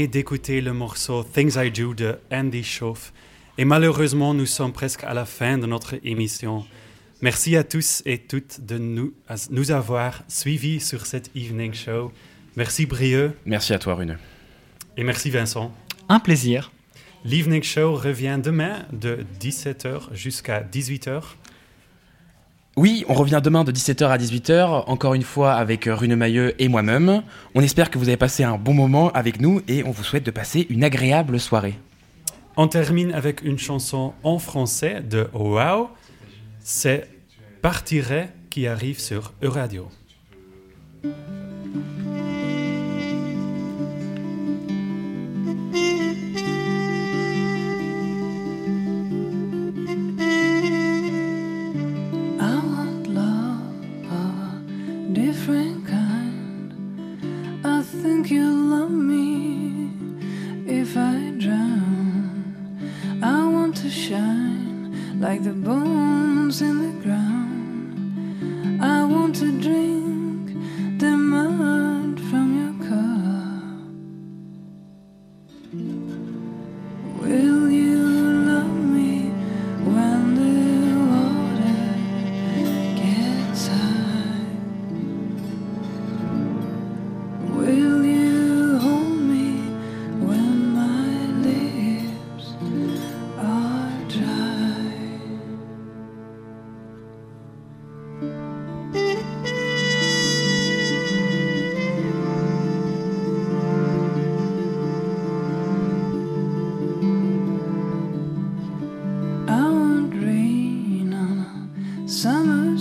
d'écouter 0.09 0.61
le 0.61 0.73
morceau 0.73 1.23
Things 1.23 1.57
I 1.57 1.71
Do 1.71 1.95
de 1.95 2.19
Andy 2.33 2.65
Schoff. 2.65 3.13
Et 3.59 3.65
malheureusement, 3.65 4.35
nous 4.35 4.47
sommes 4.47 4.73
presque 4.73 5.05
à 5.05 5.15
la 5.15 5.25
fin 5.25 5.59
de 5.59 5.67
notre 5.67 5.97
émission. 6.05 6.65
Merci 7.21 7.57
à 7.57 7.65
tous 7.65 8.03
et 8.07 8.19
toutes 8.19 8.61
de 8.65 8.79
nous, 8.79 9.13
à 9.29 9.35
nous 9.51 9.71
avoir 9.71 10.23
suivis 10.29 10.81
sur 10.81 11.07
cette 11.07 11.31
evening 11.35 11.75
show. 11.75 12.13
Merci 12.57 12.87
Brieux 12.87 13.33
Merci 13.45 13.73
à 13.75 13.79
toi, 13.79 13.95
Rune. 13.97 14.19
et 14.97 15.05
merci 15.05 15.31
Vincent. 15.31 15.73
Un 16.09 16.21
plaisir. 16.21 16.71
L'evening 17.25 17.63
show 17.63 17.95
revient 17.95 18.39
demain 18.43 18.87
de 18.93 19.25
17h 19.41 20.15
jusqu'à 20.15 20.63
18h. 20.63 21.23
Oui, 22.77 23.05
on 23.09 23.15
revient 23.15 23.41
demain 23.43 23.65
de 23.65 23.73
17h 23.73 24.07
à 24.07 24.19
18h, 24.19 24.85
encore 24.87 25.15
une 25.15 25.23
fois 25.23 25.55
avec 25.55 25.89
Rune 25.91 26.15
Mailleux 26.15 26.55
et 26.63 26.69
moi-même. 26.69 27.23
On 27.55 27.61
espère 27.61 27.91
que 27.91 27.99
vous 27.99 28.09
avez 28.09 28.17
passé 28.17 28.45
un 28.45 28.57
bon 28.57 28.73
moment 28.73 29.11
avec 29.13 29.41
nous 29.41 29.63
et 29.67 29.83
on 29.85 29.91
vous 29.91 30.05
souhaite 30.05 30.25
de 30.25 30.31
passer 30.31 30.67
une 30.71 30.85
agréable 30.85 31.41
soirée. 31.41 31.77
On 32.57 32.69
termine 32.69 33.13
avec 33.13 33.43
une 33.43 33.59
chanson 33.59 34.15
en 34.23 34.39
français 34.39 35.01
de 35.01 35.29
Wow. 35.33 35.91
C'est 36.61 37.09
Partirait 37.63 38.33
qui 38.51 38.67
arrive 38.67 39.01
sur 39.01 39.33
Euradio. 39.43 39.89